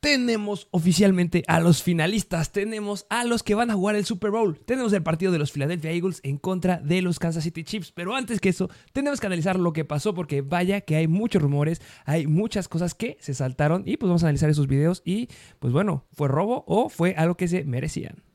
[0.00, 4.58] tenemos oficialmente a los finalistas, tenemos a los que van a jugar el Super Bowl,
[4.64, 8.14] tenemos el partido de los Philadelphia Eagles en contra de los Kansas City Chiefs, pero
[8.14, 11.80] antes que eso, tenemos que analizar lo que pasó porque vaya que hay muchos rumores,
[12.04, 15.72] hay muchas cosas que se saltaron y pues vamos a analizar esos videos y pues
[15.72, 18.27] bueno, ¿fue robo o fue algo que se merecían?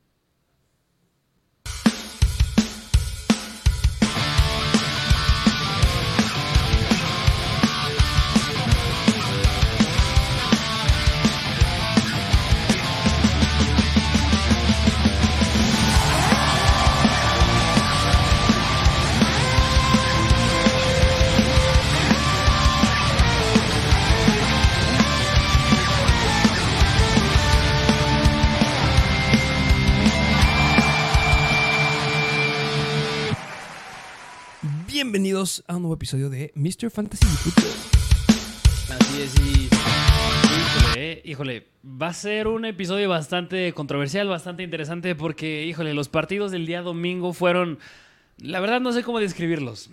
[35.44, 36.90] Bienvenidos a un nuevo episodio de Mr.
[36.90, 38.98] Fantasy Football.
[38.98, 39.68] Así es, y.
[39.68, 46.08] Híjole, eh, híjole, va a ser un episodio bastante controversial, bastante interesante, porque, híjole, los
[46.08, 47.78] partidos del día domingo fueron.
[48.38, 49.90] La verdad, no sé cómo describirlos.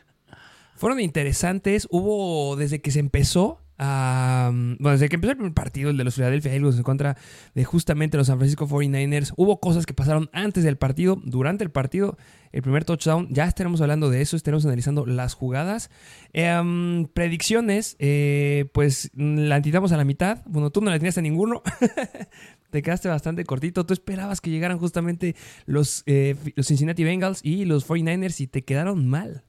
[0.74, 1.86] Fueron interesantes.
[1.90, 6.14] Hubo, desde que se empezó, bueno, desde que empezó el primer partido, el de los
[6.14, 7.18] Philadelphia Eagles en contra
[7.54, 11.70] de justamente los San Francisco 49ers, hubo cosas que pasaron antes del partido, durante el
[11.70, 12.16] partido,
[12.52, 15.90] el primer touchdown, ya estaremos hablando de eso, estaremos analizando las jugadas.
[16.32, 21.22] Em, predicciones, eh, pues la entitamos a la mitad, bueno, tú no la tenías a
[21.22, 21.62] ninguno,
[22.70, 27.64] te quedaste bastante cortito, tú esperabas que llegaran justamente los, eh, los Cincinnati Bengals y
[27.64, 29.44] los 49ers y te quedaron mal.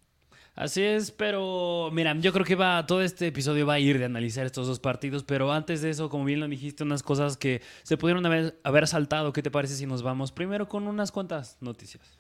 [0.59, 4.03] Así es, pero mira, yo creo que va todo este episodio va a ir de
[4.03, 7.61] analizar estos dos partidos, pero antes de eso, como bien lo dijiste, unas cosas que
[7.84, 9.31] se pudieron haber saltado.
[9.31, 12.19] ¿Qué te parece si nos vamos primero con unas cuantas noticias?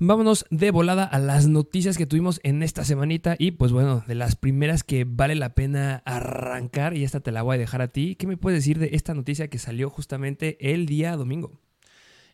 [0.00, 4.14] Vámonos de volada a las noticias que tuvimos en esta semanita y pues bueno, de
[4.14, 7.88] las primeras que vale la pena arrancar y esta te la voy a dejar a
[7.88, 8.14] ti.
[8.14, 11.58] ¿Qué me puedes decir de esta noticia que salió justamente el día domingo?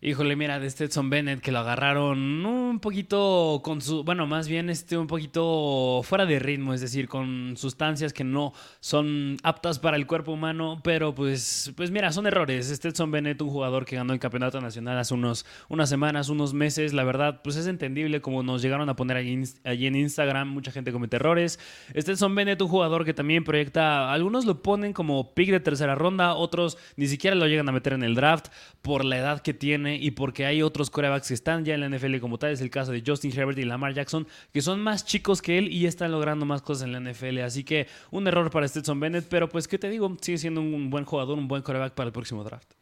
[0.07, 4.69] Híjole, mira, de Stetson Bennett que lo agarraron un poquito con su, bueno, más bien
[4.69, 9.97] este un poquito fuera de ritmo, es decir, con sustancias que no son aptas para
[9.97, 12.69] el cuerpo humano, pero pues pues mira, son errores.
[12.69, 16.93] Stetson Bennett, un jugador que ganó el campeonato nacional hace unos unas semanas, unos meses,
[16.93, 20.71] la verdad, pues es entendible como nos llegaron a poner allí, allí en Instagram, mucha
[20.71, 21.59] gente comete errores.
[21.99, 26.35] Stetson Bennett, un jugador que también proyecta, algunos lo ponen como pick de tercera ronda,
[26.35, 28.49] otros ni siquiera lo llegan a meter en el draft
[28.83, 31.89] por la edad que tiene y porque hay otros corebacks que están ya en la
[31.89, 32.53] NFL como tal.
[32.53, 35.73] Es el caso de Justin Herbert y Lamar Jackson, que son más chicos que él
[35.73, 37.41] y están logrando más cosas en la NFL.
[37.41, 40.17] Así que un error para Stetson Bennett, pero pues, ¿qué te digo?
[40.21, 42.75] Sigue siendo un buen jugador, un buen coreback para el próximo draft.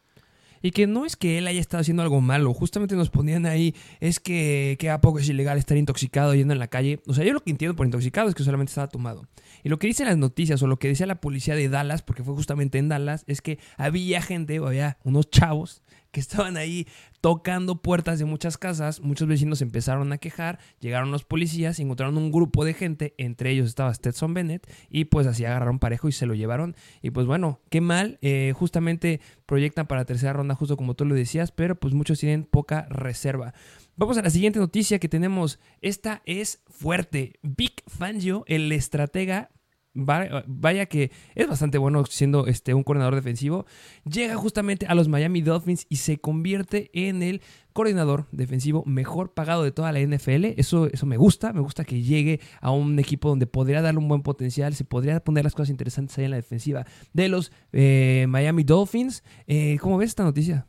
[0.62, 3.74] Y que no es que él haya estado haciendo algo malo, justamente nos ponían ahí,
[3.98, 7.00] es que, que a poco es ilegal estar intoxicado yendo en la calle.
[7.08, 9.26] O sea, yo lo que entiendo por intoxicado es que solamente estaba tomado.
[9.64, 12.22] Y lo que dicen las noticias o lo que decía la policía de Dallas, porque
[12.22, 16.86] fue justamente en Dallas, es que había gente o había unos chavos que estaban ahí
[17.20, 19.00] tocando puertas de muchas casas.
[19.00, 23.66] Muchos vecinos empezaron a quejar, llegaron los policías, encontraron un grupo de gente, entre ellos
[23.66, 26.76] estaba Stetson Bennett, y pues así agarraron parejo y se lo llevaron.
[27.00, 31.14] Y pues bueno, qué mal, eh, justamente proyectan para tercera ronda, justo como tú lo
[31.14, 33.54] decías, pero pues muchos tienen poca reserva.
[33.96, 35.60] Vamos a la siguiente noticia que tenemos.
[35.80, 37.34] Esta es fuerte.
[37.42, 39.50] Vic Fangio, el estratega
[39.94, 43.66] vaya que es bastante bueno siendo este, un coordinador defensivo,
[44.04, 47.42] llega justamente a los Miami Dolphins y se convierte en el
[47.72, 50.46] coordinador defensivo mejor pagado de toda la NFL.
[50.56, 54.08] Eso, eso me gusta, me gusta que llegue a un equipo donde podría darle un
[54.08, 58.26] buen potencial, se podría poner las cosas interesantes ahí en la defensiva de los eh,
[58.28, 59.22] Miami Dolphins.
[59.46, 60.66] Eh, ¿Cómo ves esta noticia?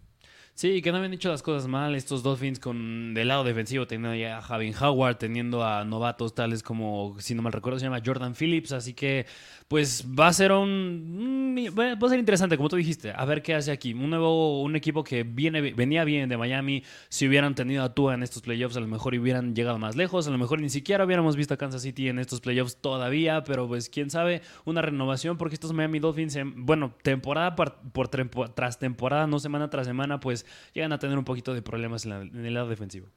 [0.55, 4.15] Sí, que no habían hecho las cosas mal estos Dolphins con del lado defensivo, teniendo
[4.15, 8.01] ya a Javin Howard, teniendo a novatos tales como, si no mal recuerdo, se llama
[8.05, 9.25] Jordan Phillips, así que
[9.67, 13.55] pues va a ser un va a ser interesante, como tú dijiste, a ver qué
[13.55, 13.93] hace aquí.
[13.93, 18.13] Un nuevo un equipo que viene venía bien de Miami, si hubieran tenido a Tua
[18.13, 21.03] en estos playoffs, a lo mejor hubieran llegado más lejos, a lo mejor ni siquiera
[21.03, 25.37] hubiéramos visto a Kansas City en estos playoffs todavía, pero pues quién sabe, una renovación
[25.37, 28.07] porque estos Miami Dolphins, bueno, temporada por,
[28.53, 30.42] tras temporada, no semana tras semana, pues
[30.73, 32.11] llegan a tener un poquito de problemas en,
[32.45, 33.07] el lado defensivo.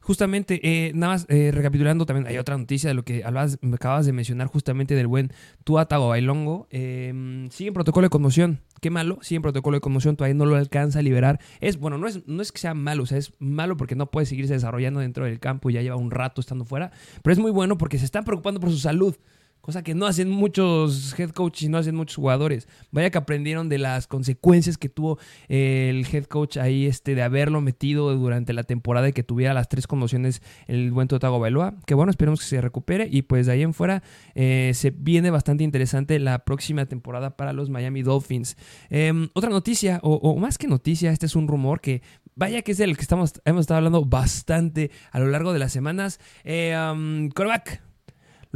[0.00, 4.06] Justamente, eh, nada más eh, recapitulando, también hay otra noticia de lo que hablabas, acabas
[4.06, 5.32] de mencionar justamente del buen
[5.64, 6.68] Tuatago Bailongo.
[6.70, 8.60] Eh, sigue en protocolo de conmoción.
[8.80, 11.40] Qué malo, sigue en protocolo de conmoción, todavía no lo alcanza a liberar.
[11.60, 14.10] Es, bueno, no es, no es que sea malo, o sea, es malo porque no
[14.10, 16.92] puede seguirse desarrollando dentro del campo, y ya lleva un rato estando fuera,
[17.24, 19.16] pero es muy bueno porque se están preocupando por su salud
[19.66, 22.68] cosa que no hacen muchos head coaches y no hacen muchos jugadores.
[22.92, 25.18] Vaya que aprendieron de las consecuencias que tuvo
[25.48, 29.68] el head coach ahí este, de haberlo metido durante la temporada y que tuviera las
[29.68, 31.74] tres conmociones el buen Totago Bailoa.
[31.84, 34.04] Que bueno, esperemos que se recupere y pues de ahí en fuera
[34.36, 38.56] eh, se viene bastante interesante la próxima temporada para los Miami Dolphins.
[38.88, 42.02] Em, otra noticia, o, más que noticia, este es un rumor que
[42.36, 45.72] vaya que es del que estamos, hemos estado hablando bastante a lo largo de las
[45.72, 46.20] semanas.
[46.44, 46.72] Eh.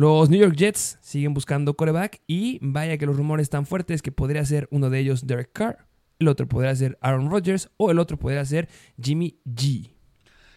[0.00, 4.10] Los New York Jets siguen buscando coreback y vaya que los rumores están fuertes que
[4.10, 5.88] podría ser uno de ellos Derek Carr,
[6.18, 9.90] el otro podría ser Aaron Rodgers o el otro podría ser Jimmy G.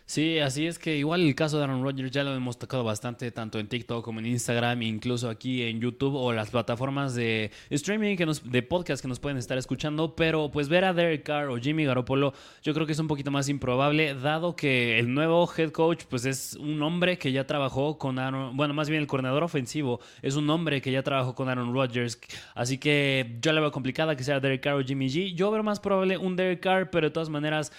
[0.05, 3.31] Sí, así es que igual el caso de Aaron Rodgers ya lo hemos tocado bastante,
[3.31, 8.17] tanto en TikTok como en Instagram, incluso aquí en YouTube o las plataformas de streaming,
[8.17, 10.13] que de podcast que nos pueden estar escuchando.
[10.15, 13.31] Pero pues ver a Derek Carr o Jimmy Garoppolo, yo creo que es un poquito
[13.31, 17.97] más improbable, dado que el nuevo head coach, pues es un hombre que ya trabajó
[17.97, 21.47] con Aaron, bueno, más bien el coordinador ofensivo, es un hombre que ya trabajó con
[21.47, 22.19] Aaron Rodgers.
[22.55, 25.33] Así que yo le veo complicada que sea Derek Carr o Jimmy G.
[25.33, 27.71] Yo veo más probable un Derek Carr, pero de todas maneras.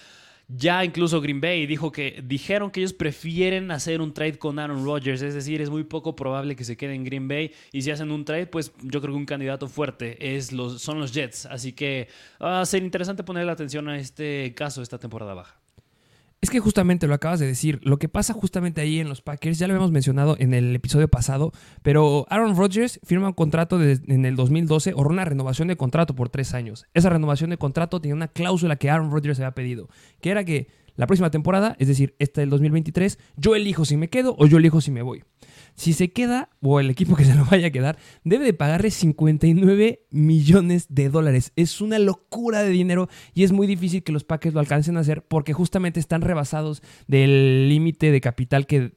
[0.47, 4.85] Ya incluso Green Bay dijo que dijeron que ellos prefieren hacer un trade con Aaron
[4.85, 7.91] Rodgers, es decir, es muy poco probable que se quede en Green Bay y si
[7.91, 11.47] hacen un trade, pues yo creo que un candidato fuerte es los, son los Jets,
[11.47, 12.09] así que
[12.41, 15.64] va a ser interesante ponerle atención a este caso esta temporada baja.
[16.45, 19.57] Es que justamente lo acabas de decir, lo que pasa justamente ahí en los Packers,
[19.57, 21.51] ya lo habíamos mencionado en el episodio pasado,
[21.81, 26.29] pero Aaron Rodgers firma un contrato en el 2012 o una renovación de contrato por
[26.29, 26.85] tres años.
[26.93, 29.89] Esa renovación de contrato tenía una cláusula que Aaron Rodgers había pedido,
[30.21, 34.11] que era que la próxima temporada, es decir, esta del 2023, yo elijo si me
[34.11, 35.23] quedo o yo elijo si me voy.
[35.75, 38.91] Si se queda, o el equipo que se lo vaya a quedar, debe de pagarle
[38.91, 41.51] 59 millones de dólares.
[41.55, 45.01] Es una locura de dinero y es muy difícil que los Packers lo alcancen a
[45.01, 48.93] hacer porque justamente están rebasados del límite de capital que,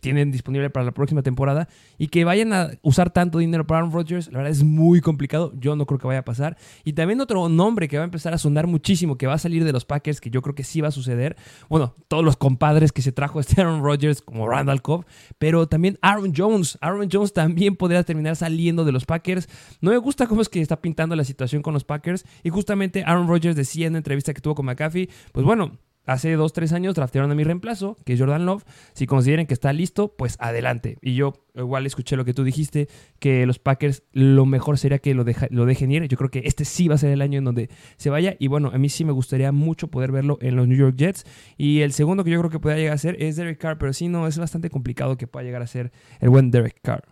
[0.00, 3.90] tienen disponible para la próxima temporada y que vayan a usar tanto dinero para Aaron
[3.90, 5.50] Rodgers, la verdad es muy complicado.
[5.58, 6.58] Yo no creo que vaya a pasar.
[6.84, 9.64] Y también otro nombre que va a empezar a sonar muchísimo, que va a salir
[9.64, 11.36] de los Packers, que yo creo que sí va a suceder.
[11.70, 15.06] Bueno, todos los compadres que se trajo este Aaron Rodgers, como Randall Cobb,
[15.38, 16.78] pero también Aaron Jones.
[16.80, 19.48] Aaron Jones también podría terminar saliendo de los Packers.
[19.80, 22.24] No me gusta cómo es que está pintando la situación con los Packers.
[22.42, 26.32] Y justamente Aaron Rodgers decía en la entrevista que tuvo con McAfee, pues bueno, hace
[26.32, 28.64] dos, tres años draftearon a mi reemplazo, que es Jordan Love.
[28.92, 30.98] Si consideren que está listo, pues adelante.
[31.02, 32.88] Y yo igual escuché lo que tú dijiste,
[33.18, 36.06] que los Packers lo mejor sería que lo, lo dejen ir.
[36.08, 38.36] Yo creo que este sí va a ser el año en donde se vaya.
[38.38, 41.24] Y bueno, a mí sí me gustaría mucho poder verlo en los New York Jets.
[41.56, 43.92] Y el segundo que yo creo que pueda llegar a ser es Derek Carr, pero
[43.92, 47.04] sí, no, es bastante complicado que pueda llegar a ser el buen Derek Carr.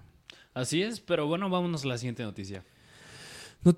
[0.55, 2.65] Así es, pero bueno, vámonos a la siguiente noticia.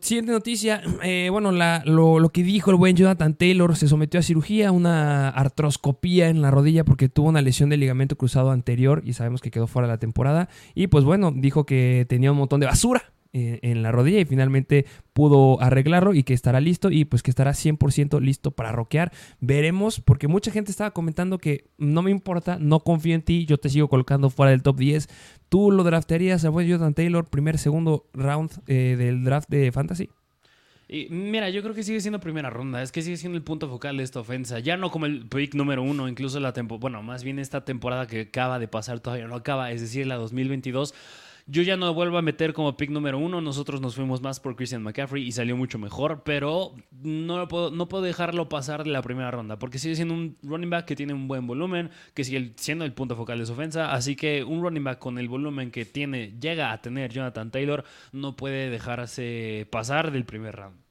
[0.00, 4.70] Siguiente noticia, eh, bueno, lo, que dijo el buen Jonathan Taylor, se sometió a cirugía,
[4.70, 9.40] una artroscopía en la rodilla porque tuvo una lesión de ligamento cruzado anterior y sabemos
[9.40, 10.48] que quedó fuera de la temporada.
[10.74, 14.26] Y pues bueno, dijo que tenía un montón de basura eh, en la rodilla y
[14.26, 14.84] finalmente
[15.14, 19.10] pudo arreglarlo y que estará listo y pues que estará 100% listo para rockear.
[19.40, 23.56] Veremos, porque mucha gente estaba comentando que no me importa, no confío en ti, yo
[23.56, 25.08] te sigo colocando fuera del top 10.
[25.48, 30.10] ¿Tú lo draftearías a buen Jonathan Taylor, primer, segundo round eh, del draft de Fantasy?
[30.86, 32.82] Y mira, yo creo que sigue siendo primera ronda.
[32.82, 34.58] Es que sigue siendo el punto focal de esta ofensa.
[34.58, 36.80] Ya no como el pick número uno, incluso la temporada.
[36.82, 40.16] Bueno, más bien esta temporada que acaba de pasar todavía no acaba, es decir, la
[40.16, 40.92] 2022
[41.46, 43.40] yo ya no vuelvo a meter como pick número uno.
[43.40, 47.88] Nosotros nos fuimos más por Christian McCaffrey y salió mucho mejor, pero no puedo, no
[47.88, 51.14] puedo dejarlo pasar de la primera ronda porque sigue siendo un running back que tiene
[51.14, 53.92] un buen volumen, que sigue siendo el punto focal de su ofensa.
[53.92, 57.84] Así que un running back con el volumen que tiene, llega a tener Jonathan Taylor,
[58.12, 60.81] no puede dejarse pasar del primer round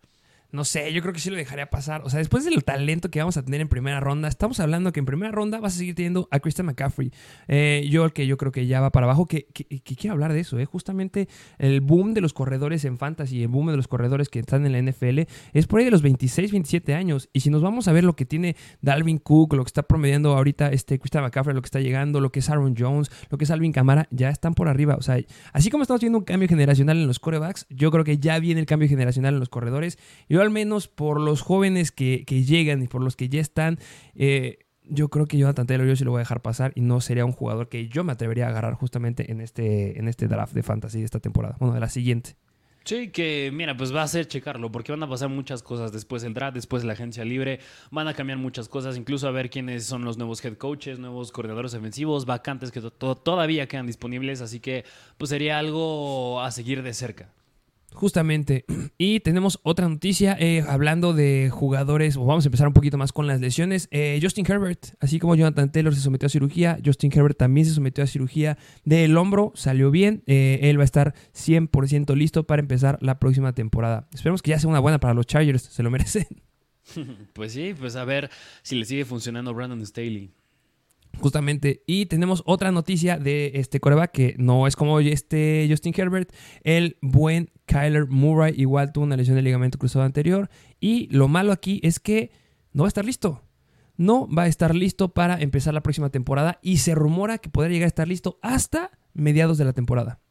[0.52, 2.02] no sé, yo creo que sí lo dejaría pasar.
[2.04, 5.00] O sea, después del talento que vamos a tener en primera ronda, estamos hablando que
[5.00, 7.12] en primera ronda vas a seguir teniendo a Christian McCaffrey.
[7.48, 10.60] Eh, yo que yo creo que ya va para abajo, que, quiero hablar de eso,
[10.60, 10.66] ¿eh?
[10.66, 11.28] Justamente
[11.60, 14.72] el boom de los corredores en fantasy, el boom de los corredores que están en
[14.74, 15.22] la NFL,
[15.54, 17.30] es por ahí de los 26, 27 años.
[17.34, 20.36] Y si nos vamos a ver lo que tiene Dalvin Cook, lo que está promediando
[20.36, 23.46] ahorita este Christian McCaffrey, lo que está llegando, lo que es Aaron Jones, lo que
[23.46, 24.96] es Alvin Camara, ya están por arriba.
[24.96, 25.18] O sea,
[25.54, 28.60] así como estamos viendo un cambio generacional en los corebacks, yo creo que ya viene
[28.60, 29.98] el cambio generacional en los corredores.
[30.42, 33.80] Al menos por los jóvenes que, llegan y por los que ya están,
[34.16, 37.02] eh, yo creo que Jonathan Taylor yo sí lo voy a dejar pasar y no
[37.02, 40.54] sería un jugador que yo me atrevería a agarrar justamente en este, en este draft
[40.54, 42.36] de fantasy de esta temporada, bueno, de la siguiente.
[42.84, 46.24] Sí, que mira, pues va a ser checarlo, porque van a pasar muchas cosas después
[46.24, 47.60] del draft, después de la agencia libre,
[47.92, 51.32] van a cambiar muchas cosas, incluso a ver quiénes son los nuevos head coaches, nuevos
[51.32, 54.84] coordinadores ofensivos, vacantes que todavía quedan disponibles, así que
[55.20, 57.30] pues sería algo a seguir de cerca.
[57.94, 58.66] Justamente.
[58.98, 63.12] Y tenemos otra noticia eh, hablando de jugadores, o vamos a empezar un poquito más
[63.12, 63.88] con las lesiones.
[63.92, 67.74] Eh, Justin Herbert, así como Jonathan Taylor se sometió a cirugía, Justin Herbert también se
[67.74, 70.24] sometió a cirugía del hombro, salió bien.
[70.26, 74.08] Eh, él va a estar 100% listo para empezar la próxima temporada.
[74.14, 76.28] Esperemos que ya sea una buena para los Chargers, se lo merecen.
[77.34, 78.30] Pues sí, pues a ver
[78.64, 80.34] si le sigue funcionando Brandon Staley.
[81.20, 81.84] Justamente.
[81.86, 86.34] Y tenemos otra noticia de este coreback que no es como este Justin Herbert.
[86.64, 90.50] El buen Kyler Murray igual tuvo una lesión de ligamento cruzado anterior.
[90.80, 92.32] Y lo malo aquí es que
[92.74, 93.44] no va a estar listo.
[93.98, 96.60] No va a estar listo para empezar la próxima temporada.
[96.62, 100.22] Y se rumora que podría llegar a estar listo hasta mediados de la temporada.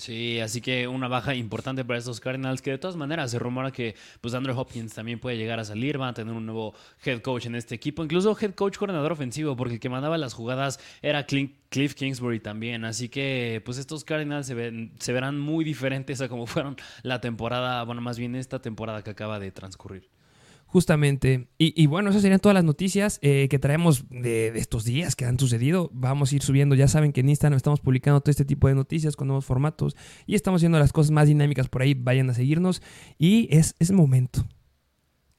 [0.00, 3.72] Sí, así que una baja importante para estos Cardinals, que de todas maneras se rumora
[3.72, 6.72] que pues Andrew Hopkins también puede llegar a salir, van a tener un nuevo
[7.04, 10.34] head coach en este equipo, incluso head coach coordinador ofensivo, porque el que mandaba las
[10.34, 15.64] jugadas era Cliff Kingsbury también, así que pues estos Cardinals se, ven, se verán muy
[15.64, 20.08] diferentes a como fueron la temporada, bueno, más bien esta temporada que acaba de transcurrir.
[20.70, 21.48] Justamente.
[21.56, 25.38] Y, bueno, esas serían todas las noticias eh, que traemos de, estos días que han
[25.38, 25.90] sucedido.
[25.94, 26.74] Vamos a ir subiendo.
[26.74, 29.96] Ya saben que en Instagram estamos publicando todo este tipo de noticias con nuevos formatos
[30.26, 31.94] y estamos haciendo las cosas más dinámicas por ahí.
[31.94, 32.82] Vayan a seguirnos.
[33.18, 34.46] Y es, es momento.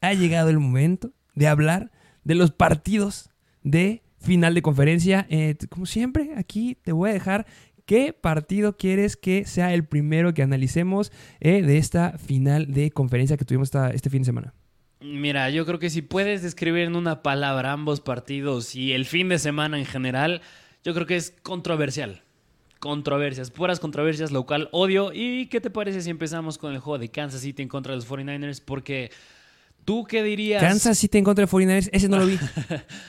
[0.01, 1.91] Ha llegado el momento de hablar
[2.23, 3.29] de los partidos
[3.61, 5.27] de final de conferencia.
[5.29, 7.45] Eh, como siempre, aquí te voy a dejar
[7.85, 13.35] ¿Qué partido quieres que sea el primero que analicemos eh, de esta final de conferencia
[13.35, 14.53] que tuvimos este fin de semana?
[15.01, 19.29] Mira, yo creo que si puedes describir en una palabra ambos partidos y el fin
[19.29, 20.41] de semana en general,
[20.83, 22.21] yo creo que es controversial.
[22.79, 25.11] Controversias, puras controversias, local odio.
[25.13, 27.97] ¿Y qué te parece si empezamos con el juego de Kansas City en contra de
[27.97, 28.61] los 49ers?
[28.63, 29.11] Porque
[29.85, 30.61] ¿Tú qué dirías?
[30.61, 32.37] Kansas City en contra de 49ers, ese no lo vi.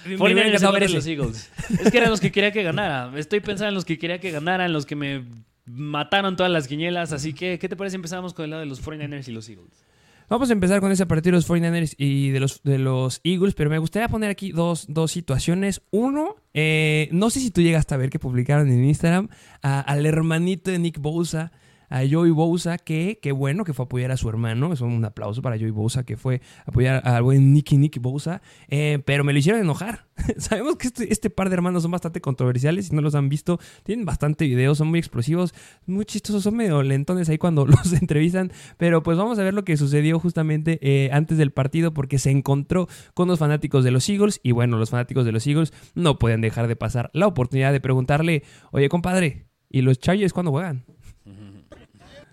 [0.07, 1.51] 49ers en contra de los Eagles.
[1.79, 3.13] Es que eran los que quería que ganara.
[3.17, 5.25] Estoy pensando en los que quería que ganaran, los que me
[5.67, 7.13] mataron todas las quinielas.
[7.13, 9.49] Así que, ¿qué te parece si empezamos con el lado de los 49ers y los
[9.49, 9.85] Eagles?
[10.31, 13.55] Vamos a empezar con ese partido de los 49ers y de los, de los Eagles,
[13.55, 15.83] pero me gustaría poner aquí dos, situaciones.
[15.91, 19.29] Uno, eh, no sé si tú llegaste a ver que publicaron en Instagram
[19.61, 21.51] al hermanito de Nick Bosa
[21.91, 24.73] a Joey Bosa, que qué bueno que fue a apoyar a su hermano.
[24.73, 28.41] Es un aplauso para Joey Bosa, que fue a apoyar al buen Nicky Nicky Bosa.
[28.69, 30.07] Eh, pero me lo hicieron enojar.
[30.39, 32.87] Sabemos que este, este, par de hermanos son bastante controversiales.
[32.87, 35.53] Si no los han visto, tienen bastante videos, son muy explosivos,
[35.87, 38.53] muy chistosos, son medio lentones ahí cuando los entrevistan.
[38.79, 42.31] Pero pues vamos a ver lo que sucedió justamente eh, antes del partido, porque se
[42.31, 44.41] encontró con los fanáticos de los Eagles.
[44.45, 47.81] Y bueno, los fanáticos de los Eagles no pueden dejar de pasar la oportunidad de
[47.81, 50.85] preguntarle: Oye, compadre, ¿y los Chargers cuándo juegan?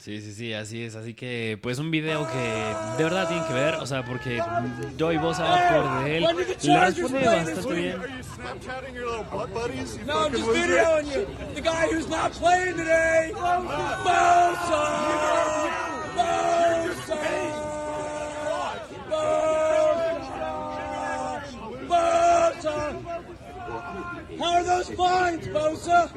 [0.08, 0.96] Sí, sí, sí, así es.
[0.96, 3.74] Así que, pues, un video que de verdad tienen que ver.
[3.76, 4.42] O sea, porque
[4.98, 6.28] Joey Bosa por de él
[6.64, 7.98] le responde bastante bien.
[10.06, 11.28] No, I'm just videoing you.
[11.56, 13.34] The guy who's not playing today.
[13.34, 14.48] Bosa!
[16.16, 16.57] Bosa!
[24.78, 26.08] Those fines, Bosa?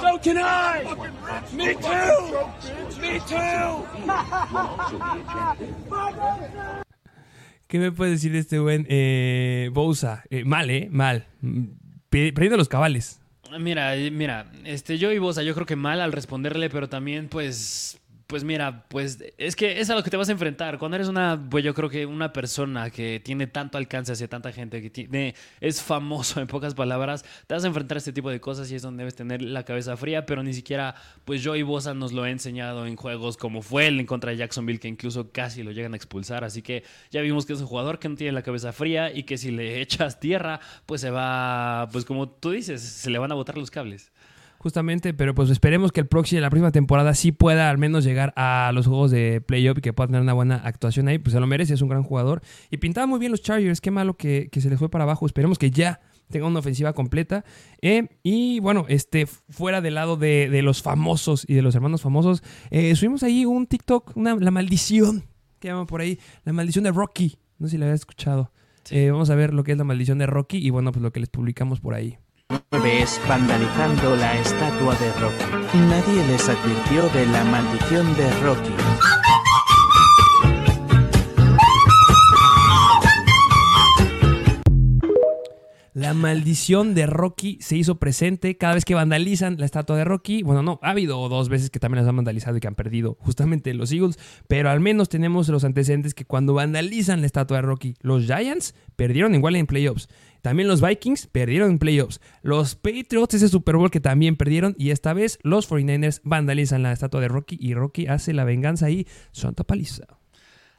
[0.00, 0.84] So can I!
[1.56, 2.36] Me too!
[3.00, 3.86] Me too!
[7.66, 10.24] ¿Qué me puede decir de este buen eh, Bosa?
[10.28, 10.88] Eh, mal, ¿eh?
[10.90, 11.26] Mal.
[12.10, 13.18] Perdiendo los cabales.
[13.58, 17.98] Mira, mira, este, yo y Bosa, yo creo que mal al responderle, pero también, pues,
[18.26, 20.78] pues mira, pues es que es a lo que te vas a enfrentar.
[20.78, 24.50] Cuando eres una, pues yo creo que una persona que tiene tanto alcance hacia tanta
[24.52, 28.30] gente, que tiene, es famoso en pocas palabras, te vas a enfrentar a este tipo
[28.30, 31.62] de cosas y es donde debes tener la cabeza fría, pero ni siquiera, pues Joey
[31.62, 34.88] Bosa nos lo ha enseñado en juegos como fue el en contra de Jacksonville, que
[34.88, 36.44] incluso casi lo llegan a expulsar.
[36.44, 39.24] Así que ya vimos que es un jugador que no tiene la cabeza fría y
[39.24, 43.32] que si le echas tierra, pues se va, pues como tú dices, se le van
[43.32, 44.12] a botar los cables
[44.64, 48.32] justamente, pero pues esperemos que el próximo, la próxima temporada sí pueda al menos llegar
[48.34, 51.40] a los juegos de playoff y que pueda tener una buena actuación ahí, pues se
[51.40, 52.40] lo merece, es un gran jugador.
[52.70, 55.58] Y pintaba muy bien los Chargers, qué malo que, se les fue para abajo, esperemos
[55.58, 57.44] que ya tenga una ofensiva completa.
[57.82, 62.42] Eh, y bueno, este, fuera del lado de, los famosos y de los hermanos famosos,
[62.70, 65.24] eh, subimos ahí un TikTok, una, la maldición,
[65.58, 67.36] que llaman por ahí, la maldición de Rocky.
[67.58, 68.50] No sé si la habías escuchado.
[68.88, 71.12] Eh, vamos a ver lo que es la maldición de Rocky y bueno, pues lo
[71.12, 72.16] que les publicamos por ahí
[72.84, 75.44] es vandalizando la estatua de Rocky.
[75.88, 78.72] Nadie les advirtió de la maldición de Rocky.
[85.94, 90.42] La maldición de Rocky se hizo presente cada vez que vandalizan la estatua de Rocky.
[90.42, 93.16] Bueno, no, ha habido dos veces que también las han vandalizado y que han perdido
[93.20, 94.18] justamente los Eagles,
[94.48, 98.74] pero al menos tenemos los antecedentes que cuando vandalizan la estatua de Rocky, los Giants
[98.96, 100.08] perdieron igual en playoffs.
[100.44, 102.20] También los Vikings perdieron en playoffs.
[102.42, 104.74] Los Patriots ese Super Bowl que también perdieron.
[104.76, 108.84] Y esta vez los 49ers vandalizan la estatua de Rocky y Rocky hace la venganza
[108.84, 109.06] ahí.
[109.32, 110.04] Santa paliza.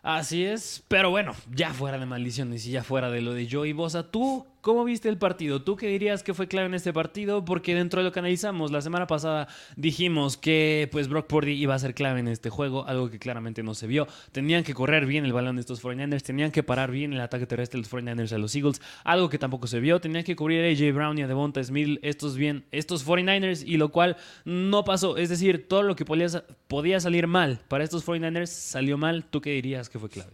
[0.03, 3.73] Así es, pero bueno, ya fuera de maldiciones y ya fuera de lo de Joey
[3.73, 5.61] Bosa, ¿tú ¿Cómo viste el partido?
[5.61, 7.45] ¿Tú qué dirías que fue clave en este partido?
[7.45, 11.75] Porque dentro de lo que analizamos, la semana pasada dijimos que pues Brock Purdy iba
[11.75, 14.07] a ser clave en este juego, algo que claramente no se vio.
[14.31, 17.45] Tenían que correr bien el balón de estos 49ers, tenían que parar bien el ataque
[17.45, 20.01] terrestre de los 49ers a los Eagles, algo que tampoco se vio.
[20.01, 23.77] Tenían que cubrir a AJ Brown y a Devonta Smith estos bien, estos 49ers, y
[23.77, 25.17] lo cual no pasó.
[25.17, 26.25] Es decir, todo lo que podía,
[26.67, 29.25] podía salir mal para estos 49ers salió mal.
[29.25, 30.31] ¿Tú qué dirías que fue clave?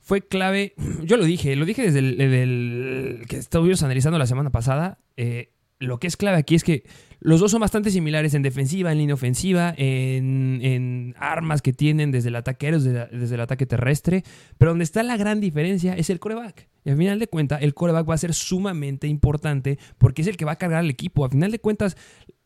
[0.00, 0.74] Fue clave.
[1.04, 4.98] Yo lo dije, lo dije desde el, que estuvimos analizando la semana pasada.
[5.16, 6.84] Eh, lo que es clave aquí es que
[7.20, 12.28] los dos son bastante similares en defensiva, en línea ofensiva, en, armas que tienen desde
[12.28, 14.22] el ataque desde, desde, el ataque terrestre.
[14.58, 16.68] Pero donde está la gran diferencia es el coreback.
[16.84, 20.36] Y al final de cuentas, el coreback va a ser sumamente importante porque es el
[20.36, 21.24] que va a cargar al equipo.
[21.24, 21.96] Al final de cuentas,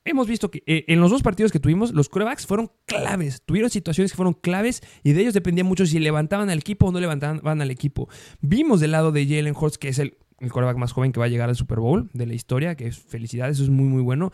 [0.05, 3.43] hemos visto que eh, en los dos partidos que tuvimos, los corebacks fueron claves.
[3.45, 6.93] Tuvieron situaciones que fueron claves y de ellos dependía mucho si levantaban al equipo o
[6.93, 8.09] no levantaban al equipo.
[8.41, 11.27] Vimos del lado de Jalen Hurts, que es el, el coreback más joven que va
[11.27, 14.03] a llegar al Super Bowl de la historia, que es felicidades, eso es muy, muy
[14.03, 14.31] bueno.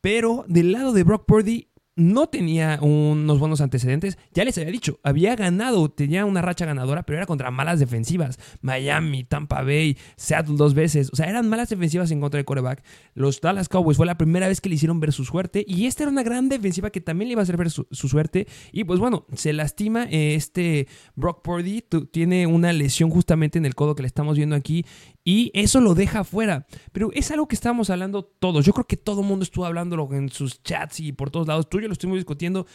[0.00, 4.18] Pero del lado de Brock Purdy, no tenía unos buenos antecedentes.
[4.32, 8.38] Ya les había dicho, había ganado, tenía una racha ganadora, pero era contra malas defensivas.
[8.62, 11.10] Miami, Tampa Bay, Seattle dos veces.
[11.12, 12.82] O sea, eran malas defensivas en contra de coreback.
[13.14, 15.64] Los Dallas Cowboys fue la primera vez que le hicieron ver su suerte.
[15.66, 18.46] Y esta era una gran defensiva que también le iba a hacer ver su, suerte.
[18.72, 21.84] Y pues bueno, se lastima eh, este Brock Purdy.
[22.10, 24.84] Tiene una lesión justamente en el codo que le estamos viendo aquí.
[25.24, 26.66] Y eso lo deja fuera.
[26.92, 28.66] Pero es algo que estábamos hablando todos.
[28.66, 31.68] Yo creo que todo el mundo estuvo hablándolo en sus chats y por todos lados.
[31.68, 32.66] Tú y yo lo estuvimos discutiendo.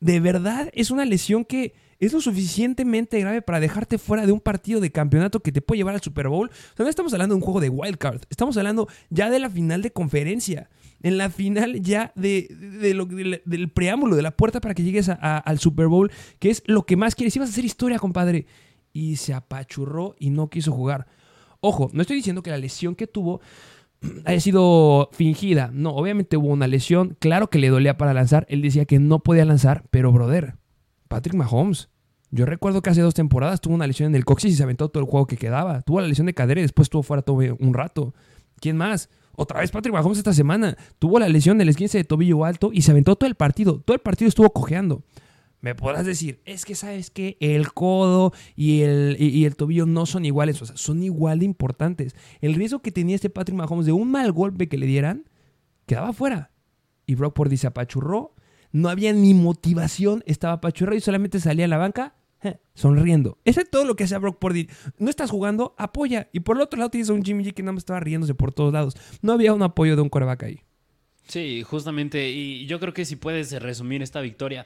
[0.00, 4.40] De verdad es una lesión que es lo suficientemente grave para dejarte fuera de un
[4.40, 6.48] partido de campeonato que te puede llevar al Super Bowl.
[6.48, 8.22] O sea, no estamos hablando de un juego de wildcard.
[8.30, 10.70] Estamos hablando ya de la final de conferencia.
[11.00, 12.48] En la final ya de,
[13.44, 16.96] del preámbulo, de la puerta para que llegues al Super Bowl, que es lo que
[16.96, 17.36] más quieres.
[17.36, 18.46] Ibas a hacer historia, compadre.
[18.92, 21.06] Y se apachurró y no quiso jugar.
[21.60, 23.40] Ojo, no estoy diciendo que la lesión que tuvo
[24.24, 25.70] haya sido fingida.
[25.72, 27.16] No, obviamente hubo una lesión.
[27.18, 28.46] Claro que le dolía para lanzar.
[28.48, 30.56] Él decía que no podía lanzar, pero brother,
[31.08, 31.88] Patrick Mahomes.
[32.30, 34.90] Yo recuerdo que hace dos temporadas tuvo una lesión en el coxis y se aventó
[34.90, 35.80] todo el juego que quedaba.
[35.80, 38.14] Tuvo la lesión de cadera y después estuvo fuera todo un rato.
[38.60, 39.08] ¿Quién más?
[39.34, 40.76] Otra vez Patrick Mahomes esta semana.
[40.98, 43.80] Tuvo la lesión del esguince de tobillo alto y se aventó todo el partido.
[43.80, 45.02] Todo el partido estuvo cojeando.
[45.60, 50.06] Me podrás decir, es que sabes que el codo y el, y, el tobillo no
[50.06, 52.14] son iguales, o sea, son igual de importantes.
[52.40, 55.28] El riesgo que tenía este Patrick Mahomes de un mal golpe que le dieran,
[55.86, 56.52] quedaba fuera.
[57.06, 58.34] Y Brock Purdy se apachurró,
[58.70, 63.38] no había ni motivación, estaba apachurrado y solamente salía a la banca eh, sonriendo.
[63.44, 64.68] Eso es todo lo que hacía Brock Purdy.
[64.98, 66.28] No estás jugando, apoya.
[66.32, 68.52] Y por el otro lado tienes un Jimmy G que nada más estaba riéndose por
[68.52, 68.94] todos lados.
[69.22, 70.60] No había un apoyo de un coreback ahí.
[71.26, 72.30] Sí, justamente.
[72.30, 74.64] Y yo creo que si puedes resumir esta victoria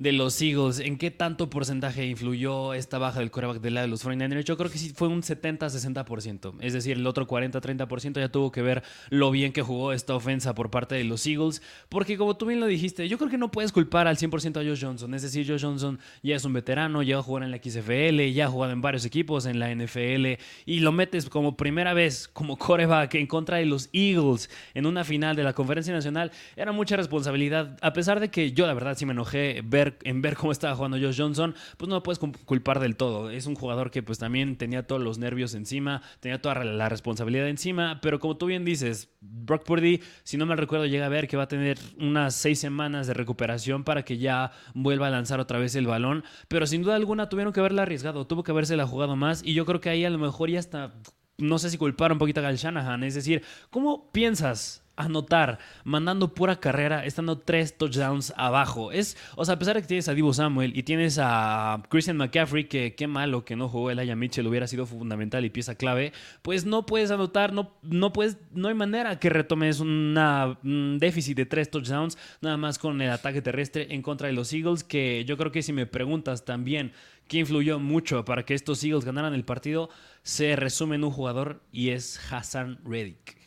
[0.00, 3.90] de los Eagles, ¿en qué tanto porcentaje influyó esta baja del coreback del lado de
[3.90, 4.44] los 49ers?
[4.44, 6.54] Yo creo que sí fue un 70-60%.
[6.60, 10.54] Es decir, el otro 40-30% ya tuvo que ver lo bien que jugó esta ofensa
[10.54, 11.60] por parte de los Eagles.
[11.90, 14.64] Porque como tú bien lo dijiste, yo creo que no puedes culpar al 100% a
[14.66, 15.12] Josh Johnson.
[15.12, 18.32] Es decir, Josh Johnson ya es un veterano, ya va a jugar en la XFL,
[18.32, 22.26] ya ha jugado en varios equipos en la NFL y lo metes como primera vez
[22.26, 26.32] como coreback en contra de los Eagles en una final de la Conferencia Nacional.
[26.56, 30.22] Era mucha responsabilidad, a pesar de que yo la verdad sí me enojé ver en
[30.22, 33.30] ver cómo estaba jugando Josh Johnson, pues no lo puedes culpar del todo.
[33.30, 37.48] Es un jugador que pues también tenía todos los nervios encima, tenía toda la responsabilidad
[37.48, 41.28] encima, pero como tú bien dices, Brock Purdy, si no me recuerdo, llega a ver
[41.28, 45.40] que va a tener unas seis semanas de recuperación para que ya vuelva a lanzar
[45.40, 48.76] otra vez el balón, pero sin duda alguna tuvieron que haberla arriesgado, tuvo que haberse
[48.76, 50.94] la jugado más y yo creo que ahí a lo mejor ya está
[51.40, 53.02] no sé si culpar un poquito a Gal Shanahan.
[53.02, 58.92] Es decir, ¿cómo piensas anotar, mandando pura carrera, estando tres touchdowns abajo.
[58.92, 62.16] Es, o sea, a pesar de que tienes a Divo Samuel y tienes a Christian
[62.16, 65.74] McCaffrey, que qué malo que no jugó el Aya Mitchell, hubiera sido fundamental y pieza
[65.74, 71.36] clave, pues no puedes anotar, no, no puedes, no hay manera que retomes un déficit
[71.36, 75.24] de tres touchdowns, nada más con el ataque terrestre en contra de los Eagles, que
[75.24, 76.92] yo creo que si me preguntas también
[77.28, 79.88] qué influyó mucho para que estos Eagles ganaran el partido,
[80.22, 83.39] se resume en un jugador y es Hassan Reddick.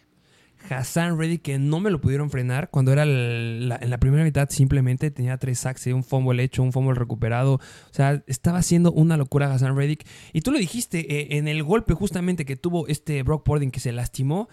[0.70, 5.12] Hassan Reddy que no me lo pudieron frenar cuando era en la primera mitad simplemente
[5.12, 7.60] tenía tres sacks, un fumble hecho, un fumble recuperado, o
[7.92, 11.94] sea, estaba haciendo una locura Hassan Reddick y tú lo dijiste eh, en el golpe
[11.94, 14.50] justamente que tuvo este Brock Purdy que se lastimó,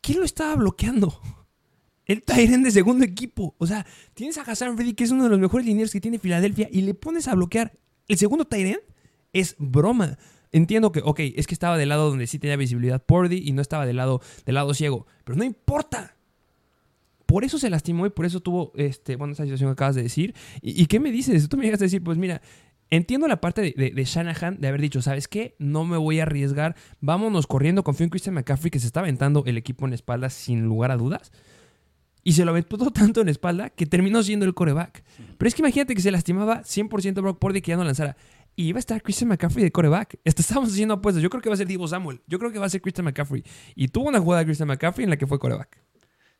[0.00, 1.20] ¿quién lo estaba bloqueando?
[2.04, 3.54] El Tyren de segundo equipo.
[3.58, 6.18] O sea, tienes a Hassan Reddick, que es uno de los mejores linieros que tiene
[6.18, 7.72] Filadelfia, y le pones a bloquear
[8.08, 8.80] el segundo Tyren.
[9.32, 10.18] Es broma.
[10.52, 13.62] Entiendo que, ok, es que estaba del lado donde sí tenía visibilidad Pordy y no
[13.62, 15.06] estaba del lado, del lado ciego.
[15.24, 16.16] Pero no importa.
[17.24, 20.02] Por eso se lastimó y por eso tuvo, este, bueno, esa situación que acabas de
[20.02, 20.34] decir.
[20.60, 21.48] ¿Y, qué me dices?
[21.48, 22.42] Tú me llegas a decir, pues mira,
[22.90, 25.56] Entiendo la parte de, Shanahan de haber dicho, ¿sabes qué?
[25.58, 26.76] No me voy a arriesgar.
[27.00, 27.84] Vámonos corriendo.
[27.84, 30.98] Confío en Christian McCaffrey que se está aventando el equipo en espalda sin lugar a
[30.98, 31.32] dudas.
[32.22, 35.02] Y se lo aventó tanto en espalda que terminó siendo el coreback.
[35.38, 38.14] Pero es que imagínate que se lastimaba 100% Brock Purdy que ya no lanzara.
[38.54, 40.18] Y iba a estar Christian McCaffrey de coreback.
[40.24, 41.22] Hasta estábamos haciendo apuestas.
[41.22, 42.20] Yo creo que va a ser Divo Samuel.
[42.26, 43.44] Yo creo que va a ser Christian McCaffrey.
[43.74, 45.78] Y tuvo una jugada de Christian McCaffrey en la que fue coreback.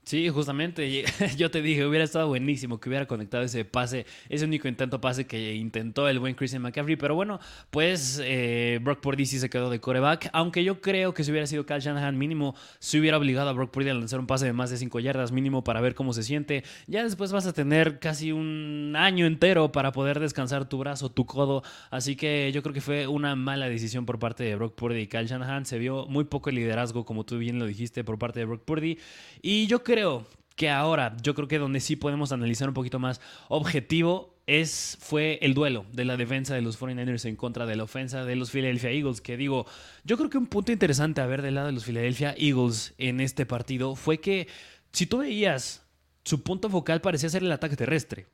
[0.05, 1.05] Sí, justamente.
[1.37, 5.27] Yo te dije, hubiera estado buenísimo que hubiera conectado ese pase, ese único intento pase
[5.27, 6.97] que intentó el buen Christian McCaffrey.
[6.97, 7.38] Pero bueno,
[7.71, 10.29] pues eh, Brock Purdy sí se quedó de coreback.
[10.33, 13.71] Aunque yo creo que si hubiera sido Kyle Shanahan, mínimo se hubiera obligado a Brock
[13.71, 16.25] Purdy a lanzar un pase de más de 5 yardas, mínimo para ver cómo se
[16.25, 16.65] siente.
[16.88, 21.27] Ya después vas a tener casi un año entero para poder descansar tu brazo, tu
[21.27, 21.62] codo.
[21.91, 25.07] Así que yo creo que fue una mala decisión por parte de Brock Purdy y
[25.07, 25.65] Kyle Shanahan.
[25.65, 28.99] Se vio muy poco liderazgo, como tú bien lo dijiste, por parte de Brock Purdy.
[29.41, 30.26] Y yo creo creo
[30.57, 35.38] que ahora, yo creo que donde sí podemos analizar un poquito más objetivo es, fue
[35.42, 38.50] el duelo de la defensa de los 49ers en contra de la ofensa de los
[38.50, 39.20] Philadelphia Eagles.
[39.20, 39.66] Que digo,
[40.05, 43.20] yo creo que un punto interesante a ver del lado de los Philadelphia Eagles en
[43.20, 44.48] este partido fue que
[44.92, 45.85] si tú veías,
[46.24, 48.28] su punto focal parecía ser el ataque terrestre.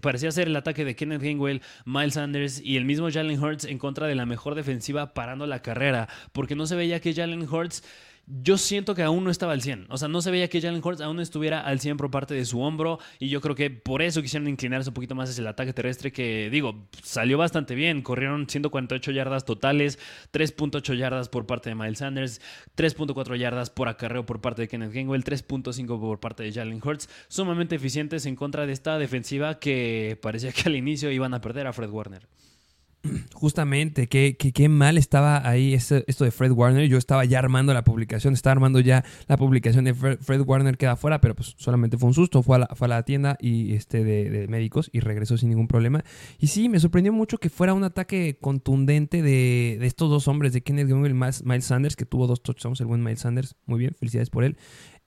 [0.00, 3.78] Parecía ser el ataque de Kenneth Gainwell, Miles Sanders y el mismo Jalen Hurts en
[3.78, 7.82] contra de la mejor defensiva parando la carrera, porque no se veía que Jalen Hurts
[8.30, 9.86] yo siento que aún no estaba al 100.
[9.88, 12.44] O sea, no se veía que Jalen Hurts aún estuviera al 100 por parte de
[12.44, 12.98] su hombro.
[13.18, 16.12] Y yo creo que por eso quisieron inclinarse un poquito más hacia el ataque terrestre,
[16.12, 18.02] que digo, salió bastante bien.
[18.02, 19.98] Corrieron 148 yardas totales,
[20.32, 22.40] 3.8 yardas por parte de Miles Sanders,
[22.76, 27.08] 3.4 yardas por acarreo por parte de Kenneth Gainwell, 3.5 por parte de Jalen Hurts.
[27.28, 31.66] Sumamente eficientes en contra de esta defensiva que parecía que al inicio iban a perder
[31.66, 32.26] a Fred Warner.
[33.32, 36.88] Justamente, qué, qué, mal estaba ahí esto, de Fred Warner.
[36.88, 40.92] Yo estaba ya armando la publicación, estaba armando ya la publicación de Fred, Warner queda
[40.92, 42.42] afuera, pero pues solamente fue un susto.
[42.42, 45.68] Fue a la, fue a la tienda y este de, médicos y regresó sin ningún
[45.68, 46.04] problema.
[46.38, 50.62] Y sí, me sorprendió mucho que fuera un ataque contundente de, estos dos hombres, de
[50.62, 53.56] Kenneth Young y Miles Sanders, que tuvo dos touchdowns, el buen Miles Sanders.
[53.66, 54.56] Muy bien, felicidades por él.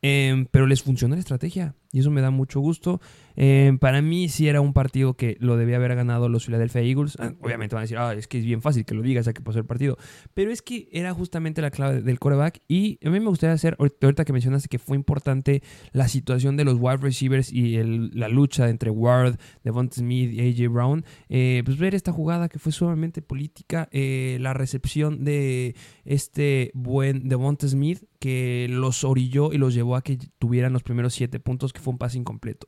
[0.02, 3.02] Em, pero les funcionó la estrategia y eso me da mucho gusto.
[3.36, 7.18] Em, para mí sí era un partido que lo debía haber ganado los Philadelphia Eagles.
[7.20, 9.34] Ah, obviamente van a decir, ah, es que es bien fácil que lo digas, ya
[9.34, 9.98] que pasó el partido.
[10.34, 13.78] Pero es que era justamente la clave del coreback y a mí me gustaría hacer,
[13.78, 15.62] ahorita que mencionaste que fue importante
[15.92, 20.72] la situación de los wide receivers y la lucha entre Ward, Devonta Smith y AJ
[20.72, 26.72] Brown, eh, pues ver esta jugada que fue sumamente política, eh, la recepción de este
[26.74, 31.40] buen Devonta Smith que los orilló y los llevó a que tuvieran los primeros siete
[31.40, 32.68] puntos, que fue un pase incompleto.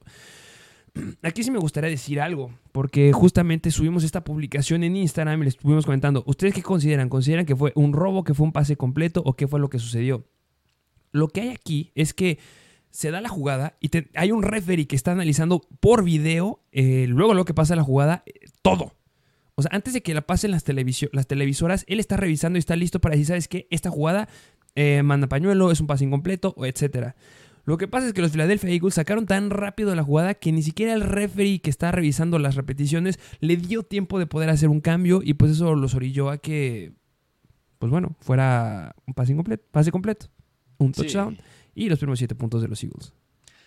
[1.23, 5.55] Aquí sí me gustaría decir algo, porque justamente subimos esta publicación en Instagram y les
[5.55, 7.09] estuvimos comentando, ¿ustedes qué consideran?
[7.09, 9.79] ¿Consideran que fue un robo, que fue un pase completo o qué fue lo que
[9.79, 10.25] sucedió?
[11.11, 12.39] Lo que hay aquí es que
[12.89, 17.33] se da la jugada y hay un referee que está analizando por video, eh, luego
[17.33, 18.93] lo que pasa la jugada, eh, todo.
[19.55, 20.63] O sea, antes de que la pasen las,
[21.11, 23.67] las televisoras, él está revisando y está listo para decir, ¿sabes qué?
[23.69, 24.29] Esta jugada
[24.75, 27.13] eh, manda pañuelo, es un pase incompleto, etc.
[27.65, 30.61] Lo que pasa es que los Philadelphia Eagles sacaron tan rápido la jugada que ni
[30.61, 34.81] siquiera el referee que está revisando las repeticiones le dio tiempo de poder hacer un
[34.81, 36.93] cambio y pues eso los orilló a que,
[37.79, 40.27] pues bueno, fuera un pase incompleto, pase completo,
[40.77, 41.37] un touchdown
[41.73, 43.13] y los primeros siete puntos de los Eagles.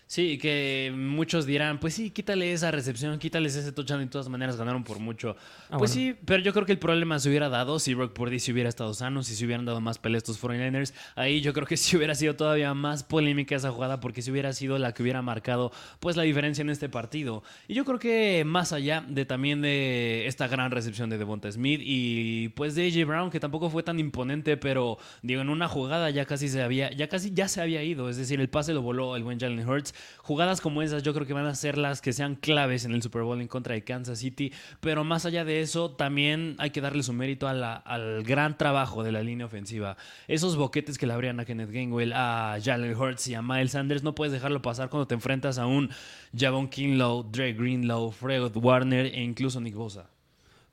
[0.09, 4.29] Sí, que muchos dirán, pues sí, quítale esa recepción, quítales ese touchdown y de todas
[4.29, 5.35] maneras ganaron por mucho.
[5.69, 8.38] Ah, pues sí, pero yo creo que el problema se hubiera dado si Brock Purdy
[8.38, 10.95] se hubiera estado sano, si se hubieran dado más peleas estos 49ers.
[11.16, 14.53] Ahí yo creo que sí hubiera sido todavía más polémica esa jugada porque si hubiera
[14.53, 17.42] sido la que hubiera marcado pues la diferencia en este partido.
[17.66, 21.81] Y yo creo que más allá de también de esta gran recepción de Devonta Smith
[21.83, 26.11] y pues de AJ Brown que tampoco fue tan imponente, pero digo en una jugada
[26.11, 28.83] ya casi se había ya casi ya se había ido, es decir, el pase lo
[28.83, 32.00] voló el buen Jalen Hurts Jugadas como esas yo creo que van a ser las
[32.00, 35.44] que sean claves en el Super Bowl en contra de Kansas City, pero más allá
[35.44, 39.96] de eso también hay que darle su mérito al gran trabajo de la línea ofensiva.
[40.28, 44.02] Esos boquetes que le abrían a Kenneth Gainwell, a Jalen Hurts y a Miles Sanders
[44.02, 45.90] no puedes dejarlo pasar cuando te enfrentas a un
[46.37, 50.11] Javon Kinlow, Dre Greenlow, Fred Warner e incluso Nick Bosa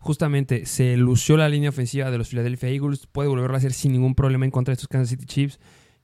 [0.04, 3.94] justamente se lució la línea ofensiva de los Philadelphia Eagles, puede volverlo a hacer sin
[3.94, 5.60] ningún problema en contra de estos Kansas City Chiefs,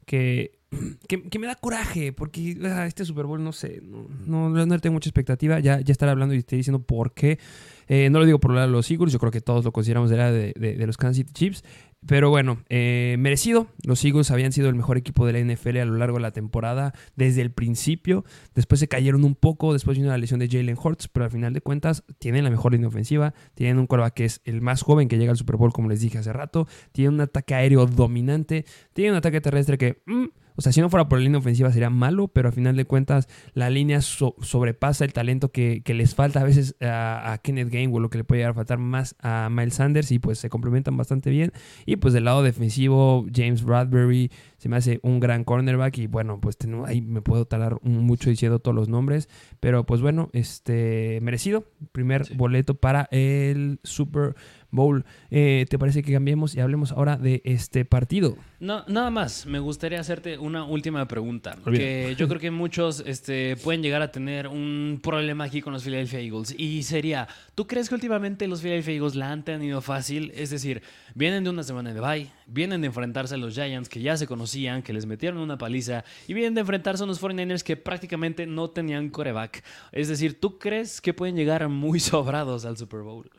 [0.05, 0.58] que
[1.07, 5.09] que, me da coraje, porque ah, este Super Bowl, no sé, no, no, tengo mucha
[5.09, 5.59] expectativa.
[5.59, 7.39] Ya, ya estaré hablando y estoy diciendo por qué.
[7.87, 10.17] Eh, no lo digo por de los Eagles, yo creo que todos lo consideramos de
[10.17, 11.63] la de, de, los Kansas City Chiefs.
[12.05, 13.67] Pero bueno, eh, merecido.
[13.83, 16.31] Los Eagles habían sido el mejor equipo de la NFL a lo largo de la
[16.31, 18.23] temporada desde el principio.
[18.55, 21.51] Después se cayeron un poco, después vino la lesión de Jalen Hurts, pero al final
[21.51, 23.33] de cuentas tienen la mejor línea ofensiva.
[23.53, 25.99] Tienen un quarterback que es el más joven que llega al Super Bowl, como les
[25.99, 26.67] dije hace rato.
[26.93, 28.65] Tienen un ataque aéreo dominante.
[28.93, 30.01] Tienen un ataque terrestre que...
[30.05, 30.25] mm,
[30.59, 32.83] o sea, si no fuera por la línea ofensiva sería malo, pero a final de
[32.83, 37.69] cuentas la línea so- sobrepasa el talento que, les falta a veces a, a Kenneth
[37.69, 40.49] Gainwell, lo que le puede llegar a faltar más a Miles Sanders y pues se
[40.49, 41.53] complementan bastante bien.
[41.85, 46.39] Y pues del lado defensivo, James Bradbury se me hace un gran cornerback y bueno,
[46.39, 49.27] pues tengo- ahí me puedo talar un- mucho diciendo todos los nombres,
[49.59, 52.35] pero pues bueno, este merecido, primer Sí.
[52.35, 54.35] boleto para el Super
[54.71, 55.03] Bowl.
[55.31, 58.37] Eh, ¿Te parece que cambiemos y hablemos ahora de este partido?
[58.59, 61.55] No, nada más, me gustaría hacerte una última pregunta.
[61.65, 61.79] Olvida.
[61.79, 65.83] Que yo creo que muchos este, pueden llegar a tener un problema aquí con los
[65.83, 66.53] Philadelphia Eagles.
[66.57, 70.31] Y sería, ¿tú crees que últimamente los Philadelphia Eagles la han tenido fácil?
[70.35, 70.81] Es decir,
[71.15, 74.27] vienen de una semana de bye, vienen de enfrentarse a los Giants que ya se
[74.27, 78.45] conocían, que les metieron una paliza, y vienen de enfrentarse a unos 49ers que prácticamente
[78.45, 79.63] no tenían coreback.
[79.91, 83.29] Es decir, ¿tú crees que pueden llegar muy sobrados al Super Bowl?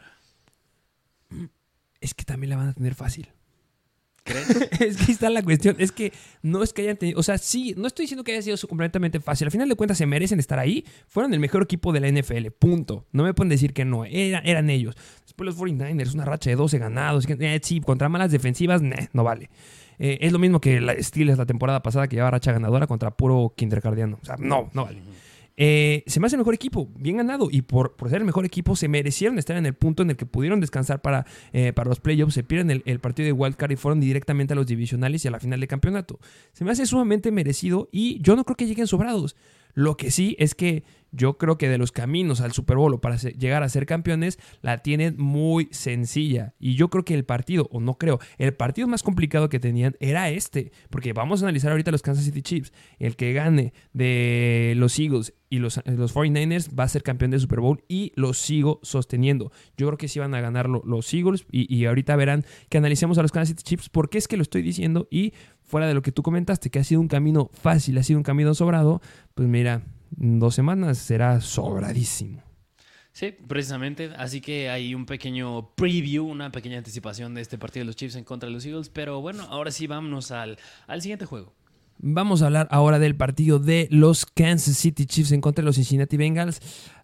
[2.01, 3.29] Es que también la van a tener fácil.
[4.80, 5.76] Es que ahí está la cuestión.
[5.78, 7.18] Es que no es que hayan tenido.
[7.18, 9.46] O sea, sí, no estoy diciendo que haya sido completamente fácil.
[9.46, 10.85] Al final de cuentas, se merecen estar ahí.
[11.09, 12.50] Fueron el mejor equipo de la NFL.
[12.59, 13.06] Punto.
[13.12, 14.04] No me pueden decir que no.
[14.04, 14.94] Era- eran ellos.
[15.24, 17.26] Después los 49ers, una racha de 12 ganados.
[17.28, 19.50] eh, sí, contra malas defensivas, nah, no vale.
[19.98, 23.11] Eh, es lo mismo que la Steelers la temporada pasada que llevaba racha ganadora contra
[23.11, 24.18] puro kindergardiano.
[24.22, 24.98] O sea, no, no vale.
[25.62, 27.49] Eh, se me hace el mejor equipo, bien ganado.
[27.51, 30.25] Y por, ser el mejor equipo, se merecieron estar en el punto en el que
[30.25, 32.33] pudieron descansar para, eh, para los playoffs.
[32.33, 35.29] Se pierden el, el partido de Wild Card y fueron directamente a los divisionales y
[35.29, 36.18] a la final de campeonato.
[36.55, 39.37] Se me hace sumamente merecido y yo no creo que lleguen sobrados.
[39.75, 43.01] Lo que sí es que yo creo que de los caminos al Super Bowl o
[43.01, 46.55] para llegar a ser campeones la tienen muy sencilla.
[46.59, 49.96] Y yo creo que el partido, o no creo, el partido más complicado que tenían
[50.01, 50.73] era este.
[50.90, 52.73] Porque vamos a analizar ahorita los Kansas City Chiefs.
[52.99, 57.38] El que gane de los Eagles y los, los 49ers va a ser campeón de
[57.40, 59.51] Super Bowl y lo sigo sosteniendo.
[59.77, 62.79] Yo creo que sí van a ganar lo- los Eagles y, y ahorita verán que
[62.79, 63.88] analicemos a los Kansas City Chiefs.
[63.88, 65.09] ¿Por qué es que lo estoy diciendo?
[65.11, 68.18] Y fuera de lo que tú comentaste, que ha sido un camino fácil, ha sido
[68.18, 69.01] un camino sobrado,
[69.35, 72.42] pues mira, dos semanas será sobradísimo.
[73.12, 74.11] Sí, precisamente.
[74.16, 78.16] Así que hay un pequeño preview, una pequeña anticipación de este partido de los Chiefs
[78.16, 78.88] en contra de los Eagles.
[78.88, 81.53] Pero bueno, ahora sí vámonos al, al siguiente juego.
[82.03, 85.77] Vamos a hablar ahora del partido de los Kansas City Chiefs en contra de los
[85.77, 86.61] Cincinnati Bengals.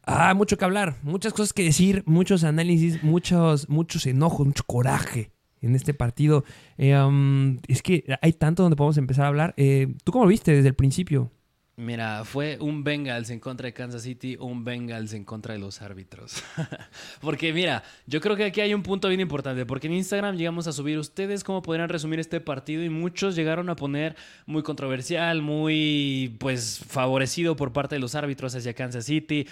[0.06, 5.32] Ah, mucho que hablar, muchas cosas que decir, muchos análisis, muchos, muchos enojos, mucho coraje
[5.60, 6.44] en este partido.
[6.78, 9.52] Eh, um, es que hay tanto donde podemos empezar a hablar.
[9.58, 11.30] Eh, ¿Tú cómo lo viste desde el principio?
[11.78, 15.82] Mira, fue un Bengals en contra de Kansas City, un Bengals en contra de los
[15.82, 16.42] árbitros.
[17.20, 20.66] porque mira, yo creo que aquí hay un punto bien importante, porque en Instagram llegamos
[20.66, 25.42] a subir ustedes cómo podrían resumir este partido y muchos llegaron a poner muy controversial,
[25.42, 29.46] muy pues favorecido por parte de los árbitros hacia Kansas City.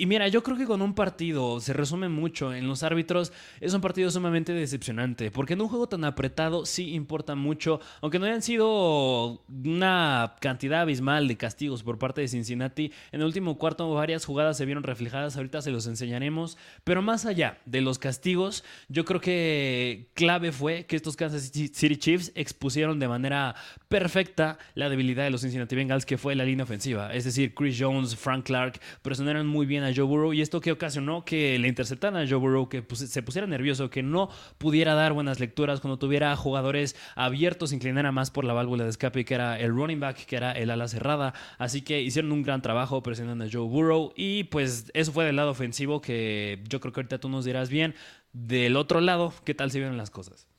[0.00, 3.74] Y mira, yo creo que con un partido se resume mucho en los árbitros, es
[3.74, 8.24] un partido sumamente decepcionante, porque en un juego tan apretado sí importa mucho, aunque no
[8.24, 13.92] hayan sido una cantidad abismal de castigos por parte de Cincinnati, en el último cuarto
[13.92, 18.64] varias jugadas se vieron reflejadas, ahorita se los enseñaremos, pero más allá de los castigos,
[18.88, 23.54] yo creo que clave fue que estos Kansas City Chiefs expusieron de manera
[23.88, 27.76] perfecta la debilidad de los Cincinnati Bengals, que fue la línea ofensiva, es decir, Chris
[27.78, 31.68] Jones, Frank Clark, presionaron muy bien a Joe Burrow y esto que ocasionó que le
[31.68, 35.98] interceptaran a Joe Burrow, que se pusiera nervioso, que no pudiera dar buenas lecturas cuando
[35.98, 40.24] tuviera jugadores abiertos, inclinara más por la válvula de escape, que era el running back,
[40.26, 41.34] que era el ala cerrada.
[41.58, 45.36] Así que hicieron un gran trabajo presionando a Joe Burrow y pues eso fue del
[45.36, 47.94] lado ofensivo que yo creo que ahorita tú nos dirás bien.
[48.32, 50.49] Del otro lado, ¿qué tal se vieron las cosas?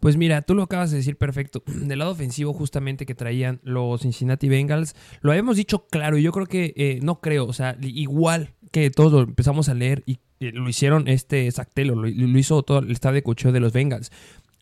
[0.00, 1.62] Pues mira, tú lo acabas de decir perfecto.
[1.66, 6.32] Del lado ofensivo justamente que traían los Cincinnati Bengals, lo habíamos dicho claro y yo
[6.32, 10.18] creo que, eh, no creo, o sea, igual que todos lo empezamos a leer y
[10.40, 13.72] eh, lo hicieron este Zach Taylor, lo, hizo todo el staff de cocheo de los
[13.72, 14.10] Bengals.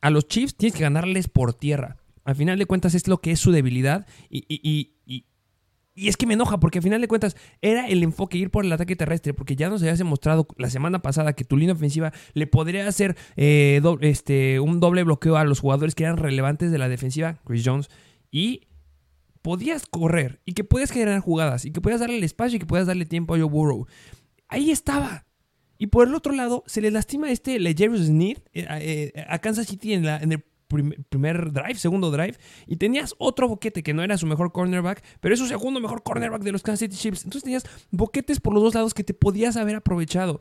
[0.00, 1.96] A los Chiefs tienes que ganarles por tierra.
[2.24, 5.24] Al final de cuentas es lo que es su debilidad y, y- y-
[6.04, 8.64] y- es que me enoja porque al final de cuentas era el enfoque ir por
[8.64, 12.12] el ataque terrestre porque ya nos habías demostrado la semana pasada que tu línea ofensiva
[12.34, 16.78] le podría hacer eh, este, un doble bloqueo a los jugadores que eran relevantes de
[16.78, 17.88] la defensiva, Chris Jones,
[18.30, 18.62] y
[19.42, 22.66] podías correr y que podías generar jugadas y que podías darle el espacio y que
[22.66, 23.86] podías darle tiempo a Joe Burrow.
[24.48, 25.24] Ahí estaba.
[25.78, 28.66] Y por el otro lado, se le lastima este Legerius Sneed eh,
[29.14, 33.14] eh, a Kansas City en, la, en el prim- primer drive, segundo drive, y tenías
[33.18, 36.52] otro boquete que no era su mejor cornerback, pero es su segundo mejor cornerback de
[36.52, 37.24] los Kansas City Chiefs.
[37.24, 40.40] Entonces tenías boquetes por los dos lados que te podías haber aprovechado.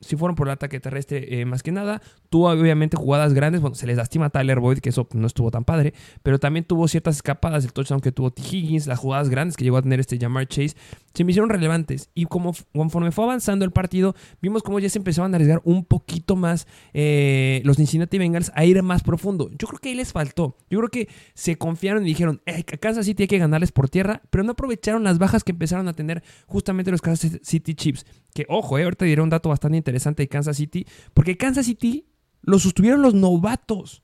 [0.00, 2.02] si fueron por el ataque terrestre eh, más que nada.
[2.28, 3.62] Tuvo obviamente jugadas grandes.
[3.62, 5.94] Bueno, se les lastima Tyler Boyd, que eso no estuvo tan padre.
[6.22, 7.64] Pero también tuvo ciertas escapadas.
[7.64, 8.42] El touchdown que tuvo T.
[8.42, 10.76] Higgins, las jugadas grandes que llegó a tener este Jamar Chase.
[11.14, 12.10] Se me hicieron relevantes.
[12.14, 15.84] Y como conforme fue avanzando el partido, vimos cómo ya se empezaban a arriesgar un
[15.84, 19.50] poquito más eh, los Cincinnati Bengals a ir más profundo.
[19.58, 20.56] Yo creo que ahí les faltó.
[20.68, 24.22] Yo creo que se confiaron y dijeron, eh, Kansas City hay que ganarles por tierra.
[24.30, 28.04] Pero no aprovecharon las bajas que empezaron a tener justamente los Kansas City Chiefs.
[28.34, 32.06] Que ojo, eh, ahorita diré un dato bastante interesante de Kansas City, porque Kansas City
[32.42, 34.03] los sostuvieron los novatos.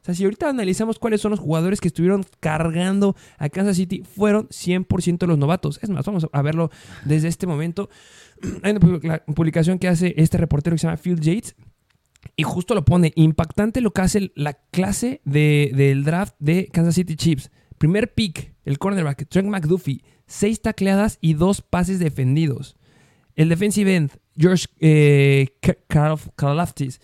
[0.00, 4.02] O sea, si ahorita analizamos cuáles son los jugadores que estuvieron cargando a Kansas City,
[4.02, 5.78] fueron 100% los novatos.
[5.82, 6.70] Es más, vamos a verlo
[7.04, 7.90] desde este momento.
[8.62, 11.54] Hay una publicación que hace este reportero que se llama Phil Yates.
[12.36, 17.16] Y justo lo pone, impactante lo que hace la clase del draft de Kansas City
[17.16, 17.50] Chiefs.
[17.78, 22.76] Primer pick, el cornerback, Trent McDuffie, seis tacleadas y dos pases defendidos.
[23.36, 25.48] El defensive end, George eh,
[26.36, 27.00] Karlaftis,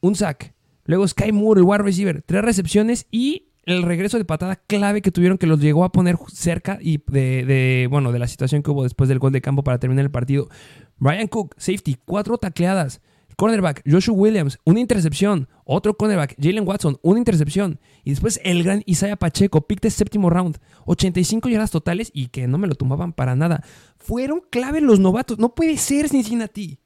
[0.00, 0.54] un sack.
[0.88, 5.12] Luego Sky Moore, el wide receiver, tres recepciones y el regreso de patada clave que
[5.12, 8.84] tuvieron que los llegó a poner cerca y de, bueno, de la situación que hubo
[8.84, 10.48] después del gol de campo para terminar el partido.
[10.96, 13.02] Brian Cook, safety, cuatro tacleadas.
[13.36, 15.46] Cornerback, Joshua Williams, una intercepción.
[15.66, 17.80] Otro cornerback, Jalen Watson, una intercepción.
[18.02, 20.56] Y después el gran Isaiah Pacheco, pick de séptimo round.
[20.86, 23.62] 85 yardas totales y que no me lo tomaban para nada.
[23.98, 25.38] Fueron clave los novatos.
[25.38, 26.78] No puede ser Cincinnati.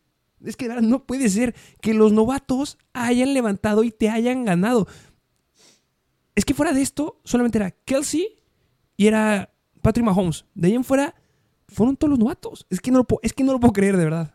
[0.45, 4.89] Es que no puede ser que los novatos hayan levantado y te hayan ganado.
[6.35, 8.39] Es que fuera de esto, solamente era Kelsey
[8.97, 9.53] y era
[9.83, 10.45] Patrick Mahomes.
[10.55, 11.15] De ahí en fuera,
[11.69, 12.67] fueron todos los novatos.
[12.71, 14.35] Es que no es que no lo puedo creer, de verdad.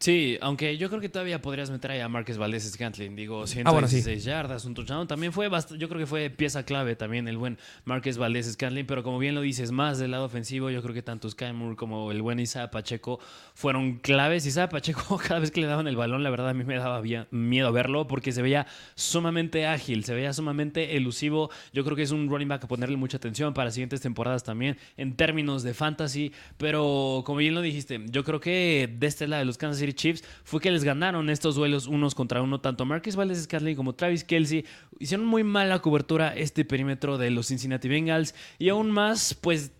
[0.00, 3.16] Sí, aunque yo creo que todavía podrías meter ahí a Márquez Valdés Scantling.
[3.16, 5.08] Digo, 116 ah, yardas, un touchdown.
[5.08, 8.86] También fue yo creo que fue pieza clave también el buen Márquez Valdés Scantling.
[8.86, 11.74] Pero como bien lo dices, más del lado ofensivo, yo creo que tanto Sky Moore
[11.74, 13.18] como el buen Isaiah Pacheco
[13.54, 14.46] fueron claves.
[14.46, 17.02] Isaiah Pacheco, cada vez que le daban el balón, la verdad a mí me daba
[17.32, 21.50] miedo verlo porque se veía sumamente ágil, se veía sumamente elusivo.
[21.72, 24.78] Yo creo que es un running back a ponerle mucha atención para siguientes temporadas también
[24.96, 26.30] en términos de fantasy.
[26.56, 29.87] Pero como bien lo dijiste, yo creo que de este lado de los Kansas City
[29.94, 32.60] Chiefs fue que les ganaron estos duelos unos contra uno.
[32.60, 34.64] Tanto Marcus Valdez Scantling como Travis Kelsey
[34.98, 38.34] hicieron muy mala cobertura este perímetro de los Cincinnati Bengals.
[38.58, 39.72] Y aún más, pues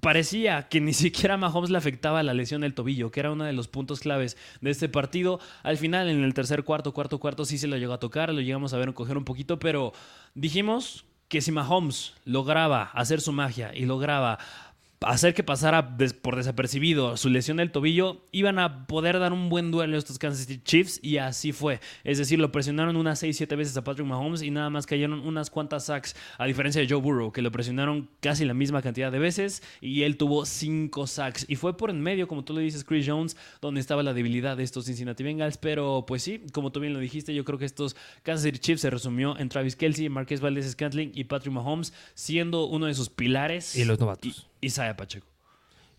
[0.00, 3.52] parecía que ni siquiera Mahomes le afectaba la lesión del tobillo, que era uno de
[3.52, 5.40] los puntos claves de este partido.
[5.62, 8.40] Al final, en el tercer cuarto, cuarto, cuarto, sí se lo llegó a tocar, lo
[8.40, 9.92] llegamos a ver coger un poquito, pero
[10.34, 14.38] dijimos que si Mahomes lograba hacer su magia y lograba
[15.06, 19.70] hacer que pasara por desapercibido su lesión del tobillo, iban a poder dar un buen
[19.70, 21.80] duelo a estos Kansas City Chiefs y así fue.
[22.02, 25.50] Es decir, lo presionaron unas 6-7 veces a Patrick Mahomes y nada más cayeron unas
[25.50, 29.18] cuantas sacks, a diferencia de Joe Burrow, que lo presionaron casi la misma cantidad de
[29.18, 31.46] veces y él tuvo 5 sacks.
[31.48, 34.56] Y fue por en medio, como tú lo dices, Chris Jones, donde estaba la debilidad
[34.56, 35.58] de estos Cincinnati Bengals.
[35.58, 38.82] Pero pues sí, como tú bien lo dijiste, yo creo que estos Kansas City Chiefs
[38.82, 43.10] se resumió en Travis Kelsey, Marquez Valdez Scantling y Patrick Mahomes, siendo uno de sus
[43.10, 43.76] pilares.
[43.76, 44.48] Y los novatos.
[44.64, 45.26] Isaiah Pacheco.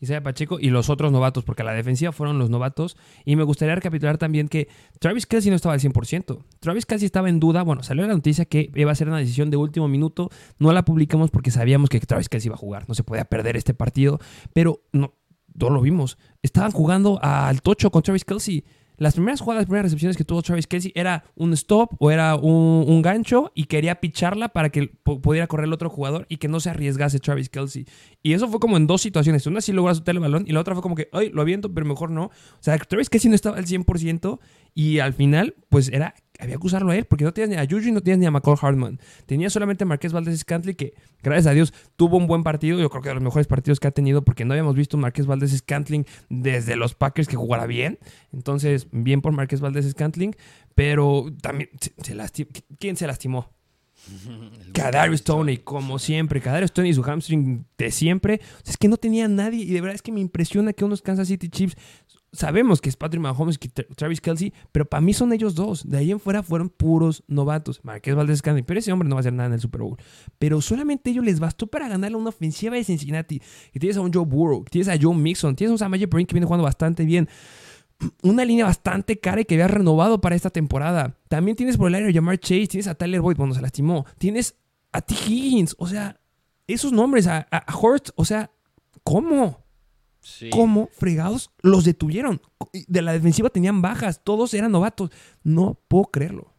[0.01, 2.97] Isaiah Pacheco y los otros novatos, porque a la defensiva fueron los novatos.
[3.23, 4.67] Y me gustaría recapitular también que
[4.99, 6.43] Travis Kelsey no estaba al 100%.
[6.59, 7.63] Travis Kelsey estaba en duda.
[7.63, 10.29] Bueno, salió la noticia que iba a ser una decisión de último minuto.
[10.59, 12.85] No la publicamos porque sabíamos que Travis Kelsey iba a jugar.
[12.87, 14.19] No se podía perder este partido.
[14.53, 15.13] Pero no,
[15.53, 16.17] no lo vimos.
[16.41, 18.65] Estaban jugando al tocho con Travis Kelsey
[18.97, 22.35] las primeras jugadas, las primeras recepciones que tuvo Travis Kelsey era un stop o era
[22.35, 26.59] un, gancho y quería picharla para que pudiera correr el otro jugador y que no
[26.59, 27.85] se arriesgase Travis Kelsey.
[28.23, 29.45] Y eso fue como en dos situaciones.
[29.47, 31.73] Una sí logró soltar el balón y la otra fue como que, ay, lo aviento,
[31.73, 32.25] pero mejor no.
[32.25, 32.31] O
[32.61, 34.39] sea, Travis Kelsey no estaba al 100%
[34.73, 37.67] y al final, pues era había que usarlo a él, porque no tenías ni a
[37.69, 38.99] Juju y no tenías ni a McCall Hartman.
[39.25, 42.79] Tenía solamente a Marqués Valdés Scantley, que gracias a Dios tuvo un buen partido.
[42.79, 44.99] Yo creo que de los mejores partidos que ha tenido, porque no habíamos visto a
[44.99, 47.99] Marqués Valdés Scantling desde los Packers que jugara bien.
[48.33, 50.35] Entonces, bien por Marqués Valdés Scantling,
[50.73, 51.69] pero también
[52.01, 52.49] se, lastimó.
[52.79, 53.49] ¿Quién se lastimó?
[54.73, 56.41] Kadarius Tony, como siempre.
[56.41, 58.41] Kadarius Tony y su hamstring de siempre.
[58.65, 59.63] es que no tenía nadie.
[59.63, 61.77] Y de verdad es que me impresiona que unos Kansas City Chiefs
[62.35, 65.89] sabemos que es Patrick Mahomes y Travis Kelsey, pero para mí son ellos dos.
[65.89, 67.79] De ahí en fuera fueron puros novatos.
[67.83, 69.97] Marqués Valdez Scantling, pero ese hombre no va a hacer nada en el Super Bowl.
[70.37, 73.41] Pero solamente ellos les bastó para ganarle una ofensiva de Cincinnati.
[73.71, 76.27] Que tienes a un Joe Burrow, tienes a Joe Mixon, tienes a un Samaje Perrin
[76.27, 77.29] que viene jugando bastante bien.
[78.23, 81.17] Una línea bastante cara y que había renovado para esta temporada.
[81.29, 84.05] También tienes por el aire a Jamar Chase, tienes a Tyler Boyd cuando se lastimó,
[84.17, 84.55] tienes
[84.91, 85.13] a T.
[85.13, 86.19] Higgins, o sea,
[86.67, 87.65] esos nombres, a, a,
[88.15, 88.51] o sea,
[89.03, 89.64] ¿cómo?
[90.51, 92.41] ¿Cómo fregados los detuvieron?
[92.87, 95.11] De la defensiva tenían bajas, todos eran novatos.
[95.43, 96.54] No puedo creerlo.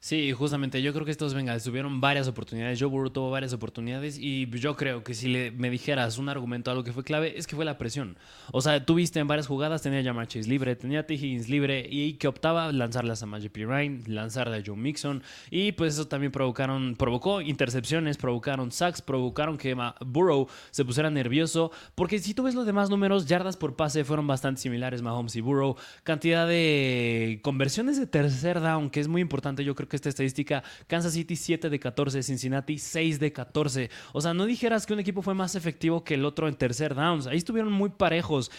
[0.00, 2.78] Sí, justamente yo creo que estos Bengals tuvieron varias oportunidades.
[2.78, 6.70] Joe Burrow tuvo varias oportunidades y yo creo que si le, me dijeras un argumento
[6.70, 8.16] algo que fue clave es que fue la presión.
[8.52, 11.16] O sea, tuviste en varias jugadas, tenía a Jamar libre, tenía a T.
[11.48, 13.64] Libre y que optaba lanzarlas a Magic P.
[13.64, 19.58] Ryan, lanzarle a Joe Mixon y pues eso también provocaron, provocó intercepciones, provocaron sacks, provocaron
[19.58, 24.04] que Burrow se pusiera nervioso porque si tú ves los demás números, yardas por pase
[24.04, 29.20] fueron bastante similares Mahomes y Burrow, cantidad de conversiones de tercer down que es muy
[29.20, 33.90] importante, yo creo que esta estadística, Kansas City 7 de 14, Cincinnati 6 de 14.
[34.12, 36.94] O sea, no dijeras que un equipo fue más efectivo que el otro en tercer
[36.94, 37.26] downs.
[37.26, 38.50] Ahí estuvieron muy parejos.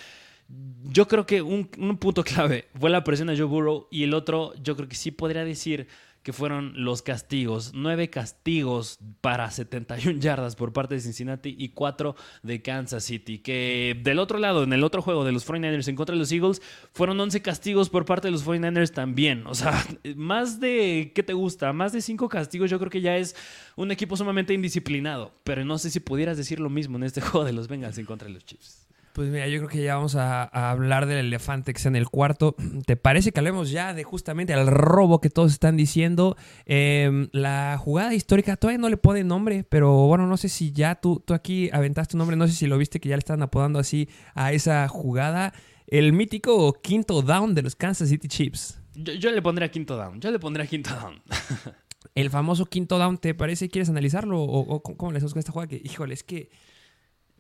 [0.84, 4.14] Yo creo que un, un punto clave fue la presión de Joe Burrow y el
[4.14, 5.88] otro, yo creo que sí podría decir
[6.24, 7.72] que fueron los castigos.
[7.74, 13.40] Nueve castigos para 71 yardas por parte de Cincinnati y cuatro de Kansas City.
[13.40, 16.32] Que del otro lado, en el otro juego de los 49ers en contra de los
[16.32, 16.62] Eagles,
[16.92, 19.48] fueron 11 castigos por parte de los 49ers también.
[19.48, 21.72] O sea, más de, ¿qué te gusta?
[21.74, 23.36] Más de cinco castigos yo creo que ya es
[23.76, 25.34] un equipo sumamente indisciplinado.
[25.44, 28.06] Pero no sé si pudieras decir lo mismo en este juego de los Bengals en
[28.06, 28.89] contra de los Chiefs.
[29.14, 32.08] Pues mira, yo creo que ya vamos a, hablar del elefante que está en el
[32.08, 32.56] cuarto.
[32.86, 36.38] ¿Te parece que hablemos ya de justamente el robo que todos están diciendo?
[36.66, 40.96] Em, la jugada histórica todavía no le pone nombre, pero bueno, no sé si ya
[40.96, 43.42] tú, tú aquí aventaste un nombre, no sé si lo viste que ya le están
[43.42, 45.54] apodando así a esa jugada.
[45.88, 48.80] El mítico quinto down de los Kansas City Chiefs.
[48.96, 51.22] Yo, le pondría quinto down, yo le pondría quinto down.
[52.16, 53.70] el famoso quinto down, ¿te parece?
[53.70, 54.42] ¿Quieres analizarlo?
[54.42, 55.70] ¿O, cómo le hacemos con esta jugada?
[55.70, 56.50] Que, híjole, es que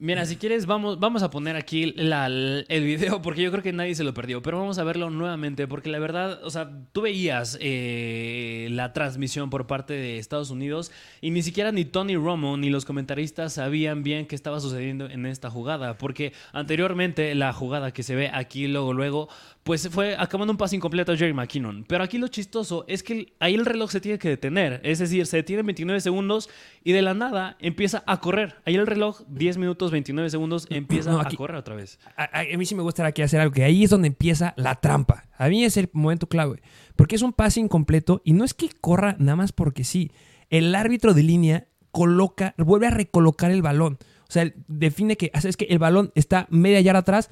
[0.01, 3.95] Mira, si quieres, vamos, vamos a poner aquí el video porque yo creo que nadie
[3.95, 7.57] se lo perdió, pero vamos a verlo nuevamente porque la verdad, o sea, tú veías
[7.59, 12.69] eh, la transmisión por parte de Estados Unidos y ni siquiera ni Tony Romo ni
[12.69, 18.03] los comentaristas sabían bien qué estaba sucediendo en esta jugada, porque anteriormente la jugada que
[18.03, 19.27] se ve aquí luego, luego,
[19.69, 21.85] pues fue acabando un pase incompleto a Jerry McKinnon.
[21.87, 24.81] Pero aquí lo chistoso es que ahí el reloj se tiene que detener.
[24.83, 26.49] Es decir, se detiene 29 segundos
[26.83, 28.55] y de la nada empieza a correr.
[28.65, 31.99] Ahí el reloj, 10 minutos, 29 segundos, empieza a correr otra vez.
[32.17, 35.25] A, mí sí me gustaría aquí hacer algo, que ahí es donde empieza la trampa.
[35.37, 36.63] A mí es el momento clave.
[36.95, 40.11] Porque es un pase incompleto y no es que corra nada más porque sí.
[40.49, 43.99] El árbitro de línea coloca, vuelve a recolocar el balón.
[44.21, 47.29] O sea, define que, es que el balón está media yarda atrás,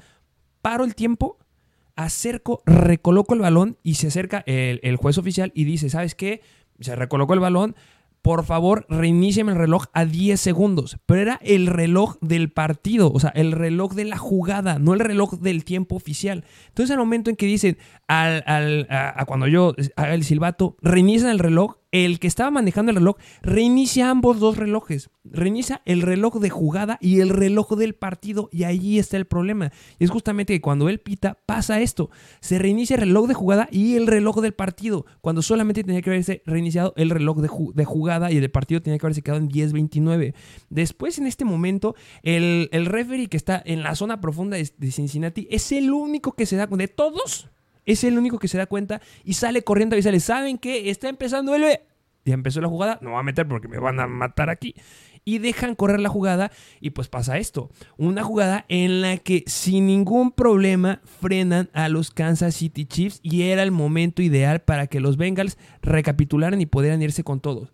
[0.62, 1.36] paro el tiempo
[1.98, 6.42] acerco, recoloco el balón y se acerca el, juez oficial y dice, ¿sabes qué?
[6.78, 7.74] Se recolocó el balón,
[8.22, 10.98] por favor, reiníciame el reloj a 10 segundos.
[11.06, 15.00] Pero era el reloj del partido, o sea, el reloj de la jugada, no el
[15.00, 16.44] reloj del tiempo oficial.
[16.68, 21.40] Entonces, al momento en que dicen, al, a, cuando yo haga el silbato, reinician el
[21.40, 25.10] reloj, el que estaba manejando el reloj reinicia ambos dos relojes.
[25.24, 28.48] Reinicia el reloj de jugada y el reloj del partido.
[28.52, 29.72] Y ahí está el problema.
[29.98, 32.10] Y es justamente que cuando él pita, pasa esto.
[32.40, 35.06] Se reinicia el reloj de jugada y el reloj del partido.
[35.20, 39.06] Cuando solamente tenía que haberse reiniciado el reloj de, jugada y el partido tenía que
[39.06, 40.34] haberse quedado en 10-29.
[40.68, 44.90] Después, en este momento, el, el referee que está en la zona profunda de, de
[44.90, 47.48] Cincinnati es el único que se da cuenta de todos
[47.88, 50.20] es el único que se da cuenta y sale corriendo y sale.
[50.20, 50.90] ¿Saben qué?
[50.90, 51.80] Está empezando el...
[52.24, 54.74] Ya empezó la jugada, no va a meter porque me van a matar aquí.
[55.24, 57.70] Y dejan correr la jugada y pues pasa esto.
[57.96, 63.42] Una jugada en la que sin ningún problema frenan a los Kansas City Chiefs y
[63.42, 67.72] era el momento ideal para que los Bengals recapitularan y pudieran irse con todos.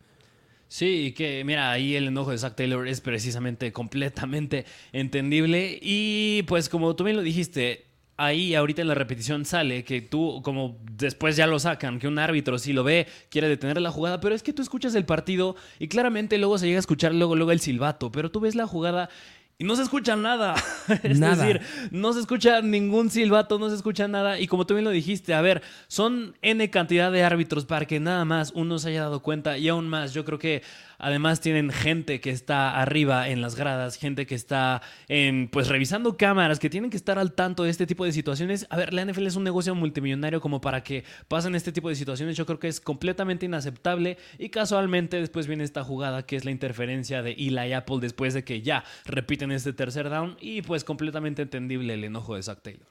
[0.69, 5.79] Sí, que mira, ahí el enojo de Zach Taylor es precisamente completamente entendible.
[5.83, 7.87] Y pues como tú bien lo dijiste,
[8.17, 12.19] ahí ahorita en la repetición sale que tú, como después ya lo sacan, que un
[12.19, 15.57] árbitro si lo ve, quiere detener la jugada, pero es que tú escuchas el partido
[15.79, 18.67] y claramente luego se llega a escuchar luego, luego el silbato, pero tú ves la
[18.67, 19.09] jugada
[19.57, 20.55] y no se escucha nada.
[21.03, 21.61] es decir,
[21.93, 24.41] no se escucha ningún silbato, no se escucha nada.
[24.41, 28.01] Y como tú bien lo dijiste, a ver, son N cantidad de árbitros para que
[28.01, 29.57] nada más uno se haya dado cuenta.
[29.57, 30.63] Y aún más, yo creo que
[30.99, 36.17] Además tienen gente que está arriba en las gradas, gente que está en, pues revisando
[36.17, 38.67] cámaras, que tienen que estar al tanto de este tipo de situaciones.
[38.71, 41.95] A ver, la NFL es un negocio multimillonario como para que pasen este tipo de
[41.95, 42.37] situaciones.
[42.37, 46.51] Yo creo que es completamente inaceptable y casualmente después viene esta jugada que es la
[46.51, 51.43] interferencia de Eli Apple después de que ya repiten este tercer down y pues completamente
[51.43, 52.87] entendible el enojo de Zach Taylor.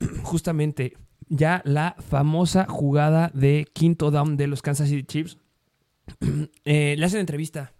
[0.22, 0.96] Justamente
[1.28, 5.38] ya la famosa jugada de quinto down de los Kansas City Chiefs
[6.64, 7.72] Eh, le hacen entrevista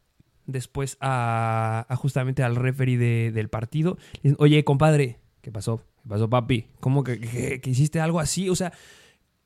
[0.47, 3.99] después a, justamente al referee del partido.
[4.39, 5.83] Oye, compadre, ¿qué pasó?
[6.03, 6.67] ¿Qué pasó, papi?
[6.81, 8.49] ¿Cómo que, hiciste algo así?
[8.49, 8.73] O sea,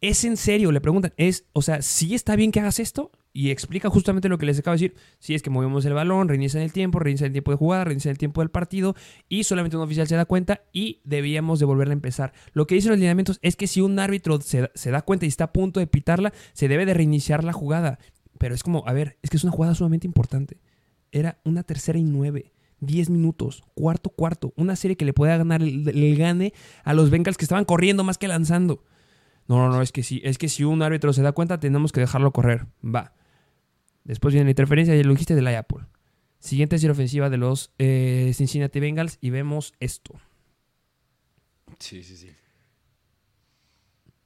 [0.01, 0.73] ¿es en serio?
[0.73, 1.13] Le preguntan.
[1.17, 3.11] ¿Es, o sea, ¿sí está bien que hagas esto?
[3.37, 4.97] y explica justamente lo que les acabo de decir.
[5.19, 8.13] Si es que movemos el balón, reinician el tiempo, reinician el tiempo de jugada, reinician
[8.13, 8.95] el tiempo del partido
[9.29, 12.33] y solamente un oficial se da cuenta y debíamos de volverla a empezar.
[12.53, 15.45] Lo que dicen los lineamientos es que si un árbitro se da cuenta y está
[15.45, 17.99] a punto de pitarla, se debe de reiniciar la jugada.
[18.39, 20.59] Pero es como, a ver, es que es una jugada sumamente importante.
[21.13, 22.53] Era una tercera y nueve.
[22.81, 24.53] 10 minutos, cuarto, cuarto.
[24.57, 28.19] Una serie que le pueda ganar el, gane a los Bengals que estaban corriendo más
[28.19, 28.85] que lanzando.
[29.47, 31.93] No, no, no, es que si, es que si un árbitro se da cuenta, tenemos
[31.93, 32.67] que dejarlo correr.
[32.85, 33.15] Va.
[34.05, 35.87] Después viene la interferencia, ya lo dijiste, de la Apple.
[36.39, 40.15] Siguiente serie ofensiva de los eh, Cincinnati Bengals y vemos esto.
[41.79, 42.31] Sí, sí, sí.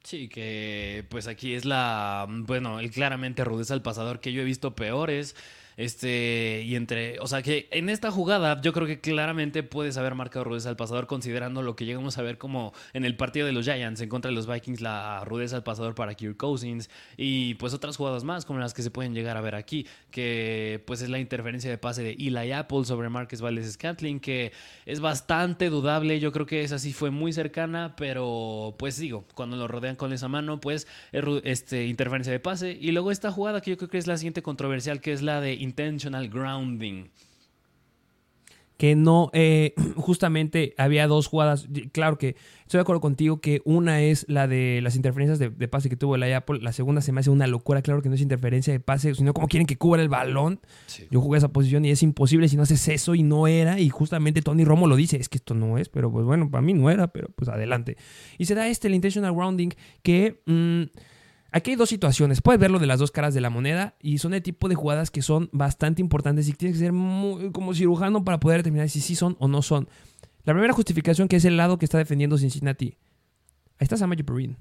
[0.09, 4.43] Sí, que pues aquí es la, bueno, el claramente rudeza al pasador que yo he
[4.43, 5.35] visto peores.
[5.79, 10.13] Este, y entre, o sea que en esta jugada yo creo que claramente puedes haber
[10.13, 13.53] marcado rudeza al pasador considerando lo que llegamos a ver como en el partido de
[13.53, 17.53] los Giants en contra de los Vikings, la rudeza al pasador para Kirk Cousins y
[17.53, 21.01] pues otras jugadas más como las que se pueden llegar a ver aquí, que pues
[21.01, 24.51] es la interferencia de pase de Eli Apple sobre Marcus Valdes Scantling, que
[24.85, 29.55] es bastante dudable, yo creo que esa sí fue muy cercana, pero pues digo, cuando
[29.55, 33.71] lo rodean con esa mano, pues este, interferencia de pase y luego esta jugada que
[33.71, 37.09] yo creo que es la siguiente controversial, que es la de intentional grounding.
[38.77, 41.67] Que no, eh, justamente había dos jugadas.
[41.91, 45.67] Claro que estoy de acuerdo contigo que una es la de las interferencias de, de
[45.67, 46.59] pase que tuvo el Apple.
[46.61, 47.81] La segunda se me hace una locura.
[47.81, 50.61] Claro que no es interferencia de pase, sino como quieren que cubra el balón.
[50.87, 51.07] Sí.
[51.11, 53.79] Yo jugué esa posición y es imposible si no haces eso y no era.
[53.79, 56.61] Y justamente Tony Romo lo dice: es que esto no es, pero pues bueno, para
[56.61, 57.97] mí no era, pero pues adelante.
[58.37, 59.69] Y se da este, el intentional grounding,
[60.01, 60.41] que.
[60.45, 60.83] Mmm,
[61.51, 62.41] Aquí hay dos situaciones.
[62.41, 65.09] Puedes verlo de las dos caras de la moneda y son el tipo de jugadas
[65.09, 69.01] que son bastante importantes y tienes que ser muy, como cirujano para poder determinar si
[69.01, 69.89] sí son o no son.
[70.43, 72.97] La primera justificación que es el lado que está defendiendo Cincinnati.
[73.79, 74.57] Ahí está Samaje Perrin.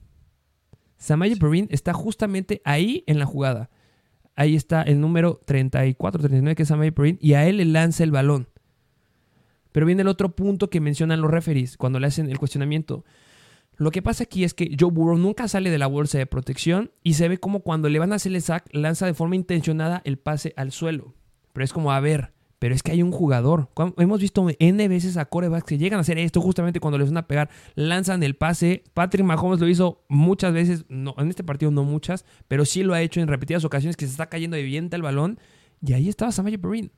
[0.96, 3.70] Samaje Perrin está justamente ahí en la jugada.
[4.34, 8.02] Ahí está el número 34, 39 que es Samaje Perrin y a él le lanza
[8.02, 8.48] el balón.
[9.72, 13.04] Pero viene el otro punto que mencionan los referees cuando le hacen el cuestionamiento.
[13.78, 16.90] Lo que pasa aquí es que Joe Burrow nunca sale de la bolsa de protección
[17.04, 20.02] y se ve como cuando le van a hacer el sack lanza de forma intencionada
[20.04, 21.14] el pase al suelo.
[21.52, 23.70] Pero es como, a ver, pero es que hay un jugador.
[23.96, 27.18] Hemos visto N veces a corebacks que llegan a hacer esto justamente cuando les van
[27.18, 28.82] a pegar, lanzan el pase.
[28.94, 32.94] Patrick Mahomes lo hizo muchas veces, no, en este partido no muchas, pero sí lo
[32.94, 35.38] ha hecho en repetidas ocasiones que se está cayendo de viento el balón.
[35.86, 36.90] Y ahí estaba Samaje Perrin.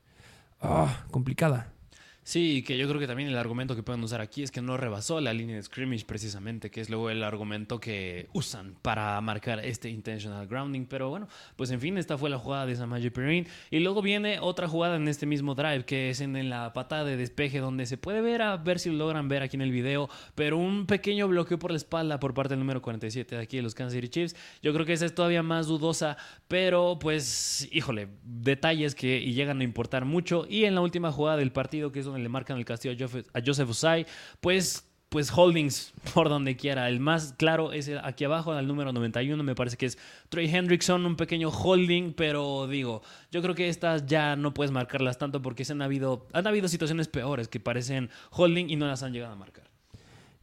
[0.62, 1.74] Ah, complicada.
[2.22, 4.76] Sí, que yo creo que también el argumento que pueden usar aquí es que no
[4.76, 9.64] rebasó la línea de scrimmage precisamente, que es luego el argumento que usan para marcar
[9.64, 10.84] este intentional grounding.
[10.84, 13.48] Pero bueno, pues en fin, esta fue la jugada de Samaje Perrin.
[13.70, 17.16] Y luego viene otra jugada en este mismo drive, que es en, la patada de
[17.16, 20.08] despeje, donde se puede ver, a ver si lo logran ver aquí en el video,
[20.34, 23.62] pero un pequeño bloqueo por la espalda por parte del número 47 de aquí de
[23.62, 24.36] los Kansas City Chiefs.
[24.62, 26.16] Yo creo que esa es todavía más dudosa,
[26.48, 30.46] pero pues, híjole, detalles que llegan a importar mucho.
[30.48, 33.40] Y en la última jugada del partido, que es donde le marcan el castigo a
[33.44, 34.06] Joseph Usai,
[34.40, 36.88] pues pues holdings por donde quiera.
[36.88, 39.98] El más claro es aquí abajo, al número 91, me parece que es
[40.30, 45.18] Trey Hendrickson, un pequeño holding, pero digo, yo creo que estas ya no puedes marcarlas
[45.18, 49.02] tanto porque se han habido, han habido situaciones peores que parecen holding y no las
[49.02, 49.64] han llegado a marcar.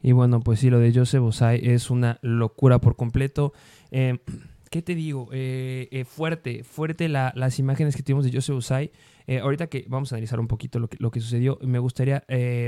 [0.00, 3.52] Y bueno, pues sí, lo de Joseph Osai es una locura por completo.
[3.90, 4.18] Eh,
[4.70, 5.28] ¿Qué te digo?
[5.32, 8.92] Eh, eh, fuerte, fuerte la, las imágenes que tuvimos de Joseph Usai.
[9.26, 12.24] Eh, ahorita que vamos a analizar un poquito lo que, sucedió, me gustaría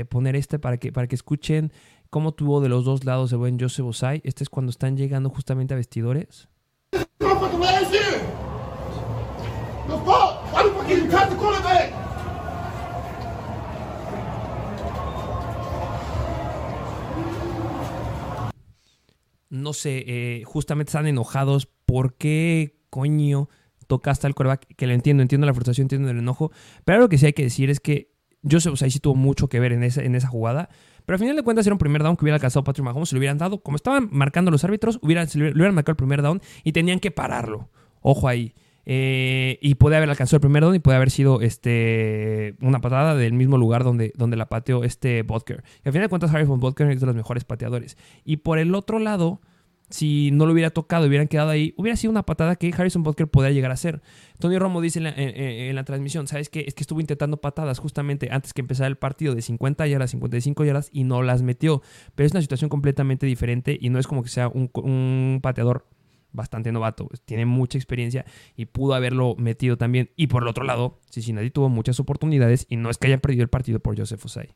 [0.09, 1.71] poner este para que, para que escuchen
[2.09, 4.21] cómo tuvo de los dos lados el buen Joseph Osai.
[4.23, 6.49] Este es cuando están llegando justamente a vestidores.
[19.49, 21.67] No sé, justamente están enojados.
[21.91, 23.49] ¿Por qué coño
[23.87, 24.65] tocaste al coreback?
[24.77, 26.49] Que lo entiendo, entiendo la frustración, entiendo el enojo.
[26.85, 28.13] Pero lo que sí hay que decir es que
[28.49, 30.69] Joseph Osai sí tuvo mucho que ver en esa, en esa jugada.
[31.05, 33.15] Pero al final de cuentas era un primer down que hubiera alcanzado Patrick Mahomes, se
[33.15, 33.61] lo hubieran dado.
[33.61, 37.01] Como estaban marcando los árbitros, hubieran, se le hubieran marcado el primer down y tenían
[37.01, 37.67] que pararlo.
[37.99, 38.53] Ojo ahí.
[38.85, 43.15] Eh, y puede haber alcanzado el primer down y puede haber sido este, una patada
[43.15, 45.61] del mismo lugar donde, donde la pateó este Butker.
[45.83, 47.97] Y al final de cuentas, Harrison Butker es de los mejores pateadores.
[48.23, 49.41] Y por el otro lado,
[49.91, 53.27] si no lo hubiera tocado, hubieran quedado ahí, hubiera sido una patada que Harrison Butker
[53.27, 54.01] podría llegar a hacer.
[54.39, 56.65] Tony Romo dice en la, en, la transmisión, ¿sabes qué?
[56.67, 60.65] Es que estuvo intentando patadas justamente antes que empezara el partido de 50 yardas, 55
[60.65, 61.81] yardas y no las metió.
[62.15, 65.87] Pero es una situación completamente diferente y no es como que sea un, pateador
[66.33, 68.25] bastante novato, tiene mucha experiencia
[68.55, 70.11] y pudo haberlo metido también.
[70.15, 73.43] Y por el otro lado, Cincinnati tuvo muchas oportunidades y no es que hayan perdido
[73.43, 74.55] el partido por Joseph Osai.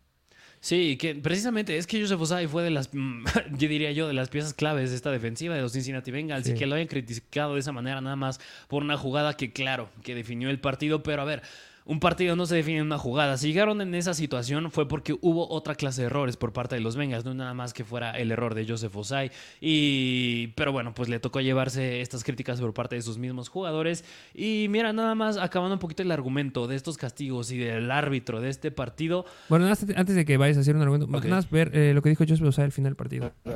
[0.60, 2.89] Sí, que precisamente es que Joseph Osai fue de las,
[3.58, 6.51] yo diría yo, de las piezas claves de esta defensiva de los Cincinnati Bengals Sí.
[6.53, 9.89] y que lo hayan criticado de esa manera nada más por una jugada que, claro,
[10.03, 11.41] que definió el partido, pero a ver.
[11.88, 13.38] Un partido no se define en una jugada.
[13.38, 16.81] Si llegaron en esa situación fue porque hubo otra clase de errores por parte de
[16.81, 19.29] los Bengals, no nada más que fuera el error de Joseph Osai.
[19.61, 24.03] Y, pero bueno, pues le tocó llevarse estas críticas por parte de sus mismos jugadores.
[24.33, 28.41] Y mira, nada más acabando un poquito el argumento de estos castigos y del árbitro
[28.41, 29.23] de este partido.
[29.47, 31.25] Bueno, nada más antes de que vayas a hacer un argumento, Ok.
[31.25, 33.31] nada más ver eh, lo que dijo Joseph Osai al final del partido.
[33.45, 33.53] Um,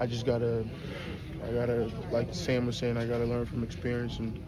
[0.00, 0.62] I just gotta,
[1.42, 4.38] I gotta, like Sam was saying, I gotta learn from experience, and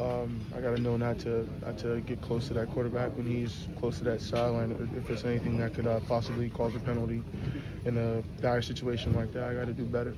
[0.00, 4.20] um, I gotta know to, get close to that quarterback when he's close to that
[4.20, 4.72] sideline.
[4.96, 7.22] If- anything that could uh, possibly cause a penalty
[7.84, 10.14] in a dire situation like that, do better.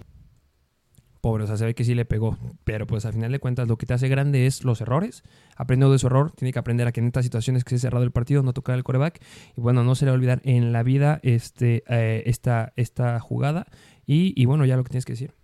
[1.74, 2.38] Que sí le pegó.
[2.64, 5.22] Pero pues al final de cuentas lo que te hace grande es los errores.
[5.56, 6.32] Aprendió de su error.
[6.32, 8.52] Tiene que aprender a que en estas situaciones que se ha cerrado el partido no
[8.52, 9.20] tocar el coreback.
[9.56, 13.20] Y bueno, no se le va a olvidar en la vida este, eh, esta, esta
[13.20, 13.66] jugada.
[14.06, 15.37] Y bueno, ya lo que tienes que decir.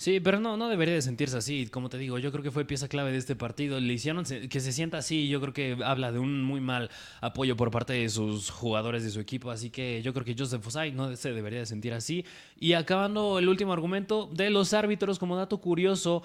[0.00, 1.66] Sí, pero no, no debería de sentirse así.
[1.66, 3.78] Como te digo, yo creo que fue pieza clave de este partido.
[3.78, 5.28] Le hicieron que se sienta así.
[5.28, 6.90] Yo creo que habla de un muy mal
[7.20, 9.50] apoyo por parte de sus jugadores de su equipo.
[9.50, 12.24] Así que yo creo que Joseph Osai no se debería de sentir así.
[12.58, 16.22] Y acabando el último argumento de los árbitros, como dato curioso,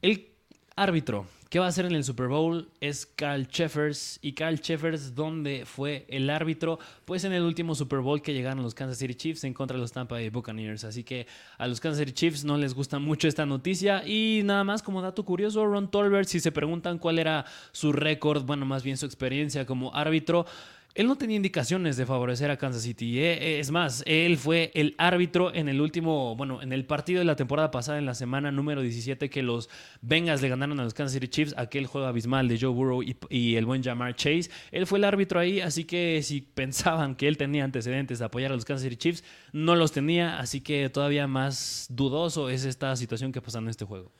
[0.00, 0.31] el
[0.76, 4.18] árbitro que va a hacer en el Super Bowl es Carl Cheffers.
[4.22, 6.78] Y Carl Cheffers, ¿dónde fue el árbitro?
[7.04, 9.82] Pues en el último Super Bowl que llegaron los Kansas City Chiefs en contra de
[9.82, 10.84] los Tampa Bay Buccaneers.
[10.84, 11.26] Así que
[11.58, 14.02] a los Kansas City Chiefs no les gusta mucho esta noticia.
[14.08, 18.44] Y nada más como dato curioso, Ron Tolbert, si se preguntan cuál era su récord,
[18.44, 20.46] bueno, más bien su experiencia como árbitro.
[20.94, 23.18] Él no tenía indicaciones de favorecer a Kansas City.
[23.18, 27.24] eh, Es más, él fue el árbitro en el último, bueno, en el partido de
[27.24, 29.70] la temporada pasada, en la semana número 17, que los
[30.02, 33.16] Bengals le ganaron a los Kansas City Chiefs, aquel juego abismal de Joe Burrow y,
[33.30, 34.50] y el buen Jamar Chase.
[34.70, 38.52] Él fue el árbitro ahí, así que si pensaban que él tenía antecedentes de apoyar
[38.52, 42.94] a los Kansas City Chiefs, no los tenía, así que todavía más dudoso es esta
[42.96, 44.12] situación que pasó en este juego.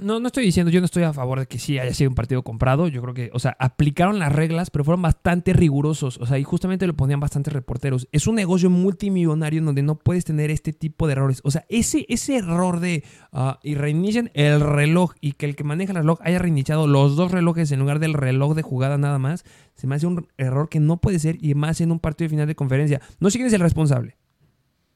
[0.00, 2.16] No, no estoy diciendo, yo no estoy a favor de que sí haya sido un
[2.16, 2.88] partido comprado.
[2.88, 6.18] Yo creo que, o sea, aplicaron las reglas, pero fueron bastante rigurosos.
[6.18, 8.08] O sea, y justamente lo ponían bastantes reporteros.
[8.10, 11.40] Es un negocio multimillonario en donde no puedes tener este tipo de errores.
[11.44, 15.64] O sea, ese, ese error de ah, y reinician el reloj y que el que
[15.64, 19.20] maneja el reloj haya reiniciado los dos relojes en lugar del reloj de jugada nada
[19.20, 22.26] más, se me hace un error que no puede ser y más en un partido
[22.26, 23.00] de final de conferencia.
[23.20, 24.16] No sé quién es el responsable,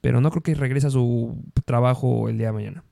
[0.00, 2.84] pero no creo que regrese a su trabajo el día de mañana.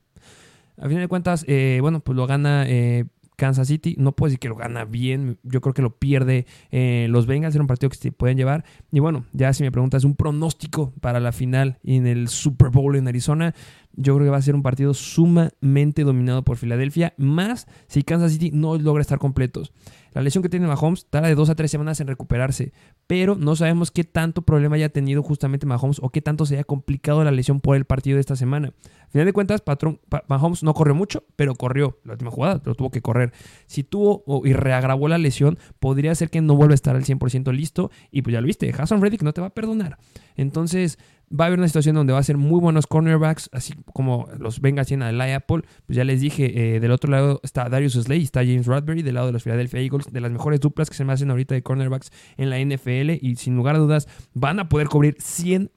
[0.79, 3.05] A final de cuentas, eh, bueno, pues lo gana eh,
[3.35, 3.95] Kansas City.
[3.97, 5.39] No puedo decir que lo gana bien.
[5.43, 7.55] Yo creo que lo pierde eh, los Bengals.
[7.55, 8.63] Era un partido que se pueden llevar.
[8.91, 12.95] Y bueno, ya si me preguntas un pronóstico para la final en el Super Bowl
[12.95, 13.55] en Arizona,
[14.01, 17.13] yo creo que va a ser un partido sumamente dominado por Filadelfia.
[17.17, 19.71] Más si Kansas City no logra estar completos.
[20.13, 22.73] La lesión que tiene Mahomes tarda de dos a tres semanas en recuperarse,
[23.05, 26.63] pero no sabemos qué tanto problema haya tenido justamente Mahomes o qué tanto se haya
[26.63, 28.73] complicado la lesión por el partido de esta semana.
[29.03, 32.59] Al final de cuentas, patrón, Pa- Mahomes no corrió mucho, pero corrió la última jugada,
[32.61, 33.33] pero tuvo que correr.
[33.67, 37.51] Si tuvo y reagravó la lesión, podría ser que no vuelva a estar al 100%
[37.53, 37.91] listo.
[38.09, 39.99] Y pues ya lo viste, Hassan Reddick no te va a perdonar.
[40.35, 40.97] Entonces,
[41.31, 44.61] va a haber una situación donde va a ser muy buenos cornerbacks, así como los
[44.61, 45.61] Bengals tienen a Eli Apple.
[45.85, 49.15] Pues ya les dije, eh, del otro lado está Darius Slay, está James Radbury, del
[49.15, 51.63] lado de los Philadelphia Eagles, de las mejores duplas que se me hacen ahorita de
[51.63, 53.11] cornerbacks en la NFL.
[53.21, 55.69] Y sin lugar a dudas, van a poder cubrir 100%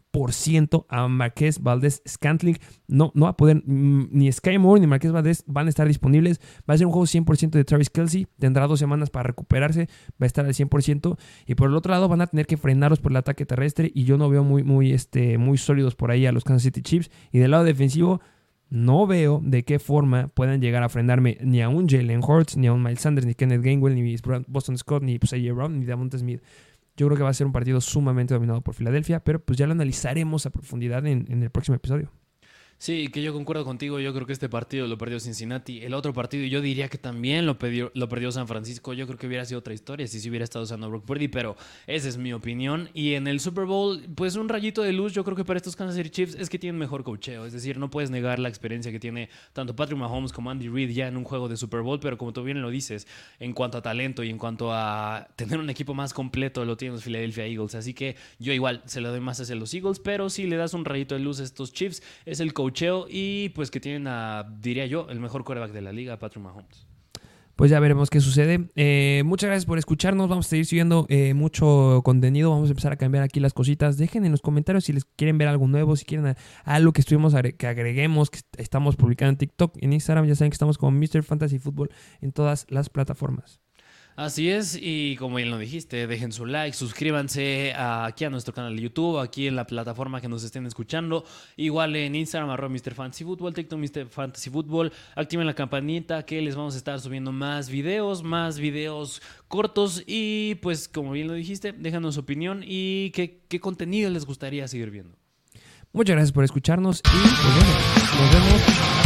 [0.89, 2.59] a Marqués Valdés Scantling.
[2.87, 5.89] No, no va a poder, mm, ni Sky Moore ni Marqués Valdés van a estar
[5.89, 6.41] disponibles.
[6.69, 8.27] Va a ser un juego 100% de Travis Kelsey.
[8.39, 9.89] Tendrá dos semanas para recuperarse.
[10.21, 11.17] Va a estar al 100%.
[11.47, 13.91] Y por el otro lado van a tener que frenarlos por el ataque terrestre.
[13.95, 16.83] Y yo no veo muy, muy, este, muy sólidos por ahí a los Kansas City
[16.83, 17.11] Chiefs.
[17.33, 18.21] Y del lado defensivo,
[18.73, 22.69] no veo de qué forma puedan llegar a frenarme ni a un Jalen Hurts, ni
[22.69, 25.53] a un Miles Sanders, ni Kenneth Gainwell, ni Boston Scott, ni pues, A.J.
[25.53, 26.43] Brown, ni Davonta Smith.
[27.03, 29.67] Yo creo que va a ser un partido sumamente dominado por Filadelfia, pero pues ya
[29.67, 32.13] lo analizaremos a profundidad en, en el próximo episodio.
[32.83, 34.01] Sí, que yo concuerdo contigo.
[34.01, 35.83] Yo creo que este partido lo perdió Cincinnati.
[35.83, 38.93] El otro partido, yo diría que también lo perdió, lo perdió San Francisco.
[38.93, 41.55] Yo creo que hubiera sido otra historia si se hubiera estado usando Brock Purdy, pero
[41.87, 42.89] esa es mi opinión.
[42.93, 45.77] Y en el Super Bowl, pues un rayito de luz, yo creo que para estos
[45.77, 47.47] Kansas City Chiefs es que tienen mejor cocheo.
[47.47, 50.91] Es decir, no puedes negar la experiencia que tiene tanto Patrick Mahomes como Andy Reid
[50.91, 53.07] ya en un juego de Super Bowl, pero como tú bien lo dices,
[53.39, 56.97] en cuanto a talento y en cuanto a tener un equipo más completo, lo tienen
[56.97, 57.77] los Philadelphia Eagles.
[57.77, 60.75] Así que yo igual se lo doy más hacia los Eagles, pero si le das
[60.75, 62.53] un rayito de luz a estos Chiefs, es el
[63.09, 66.87] y pues que tienen a, diría yo, el mejor quarterback de la liga, Patrick Mahomes.
[67.55, 68.71] Pues ya veremos qué sucede.
[68.77, 70.27] Eh, muchas gracias por escucharnos.
[70.29, 72.51] Vamos a seguir subiendo eh, mucho contenido.
[72.51, 73.99] Vamos a empezar a cambiar aquí las cositas.
[73.99, 77.35] Dejen en los comentarios si les quieren ver algo nuevo, si quieren algo que estuvimos
[77.59, 80.25] que agreguemos, que est- estamos publicando en TikTok, en Instagram.
[80.27, 81.23] Ya saben que estamos como Mr.
[81.23, 81.91] Fantasy Football
[82.23, 83.61] en todas las plataformas.
[84.15, 88.77] Así es, y como bien lo dijiste, dejen su like, suscríbanse aquí a nuestro canal
[88.77, 91.25] de YouTube, aquí en la plataforma que nos estén escuchando,
[91.57, 92.95] igual en Instagram, arroba Mr.
[92.95, 94.09] Fantasy TikTok Mr.
[95.17, 100.57] Activen la campanita que les vamos a estar subiendo más videos, más videos cortos y
[100.57, 104.91] pues como bien lo dijiste, déjanos su opinión y qué, qué contenido les gustaría seguir
[104.91, 105.17] viendo.
[105.93, 107.71] Muchas gracias por escucharnos y pues bueno,
[108.19, 109.02] nos vemos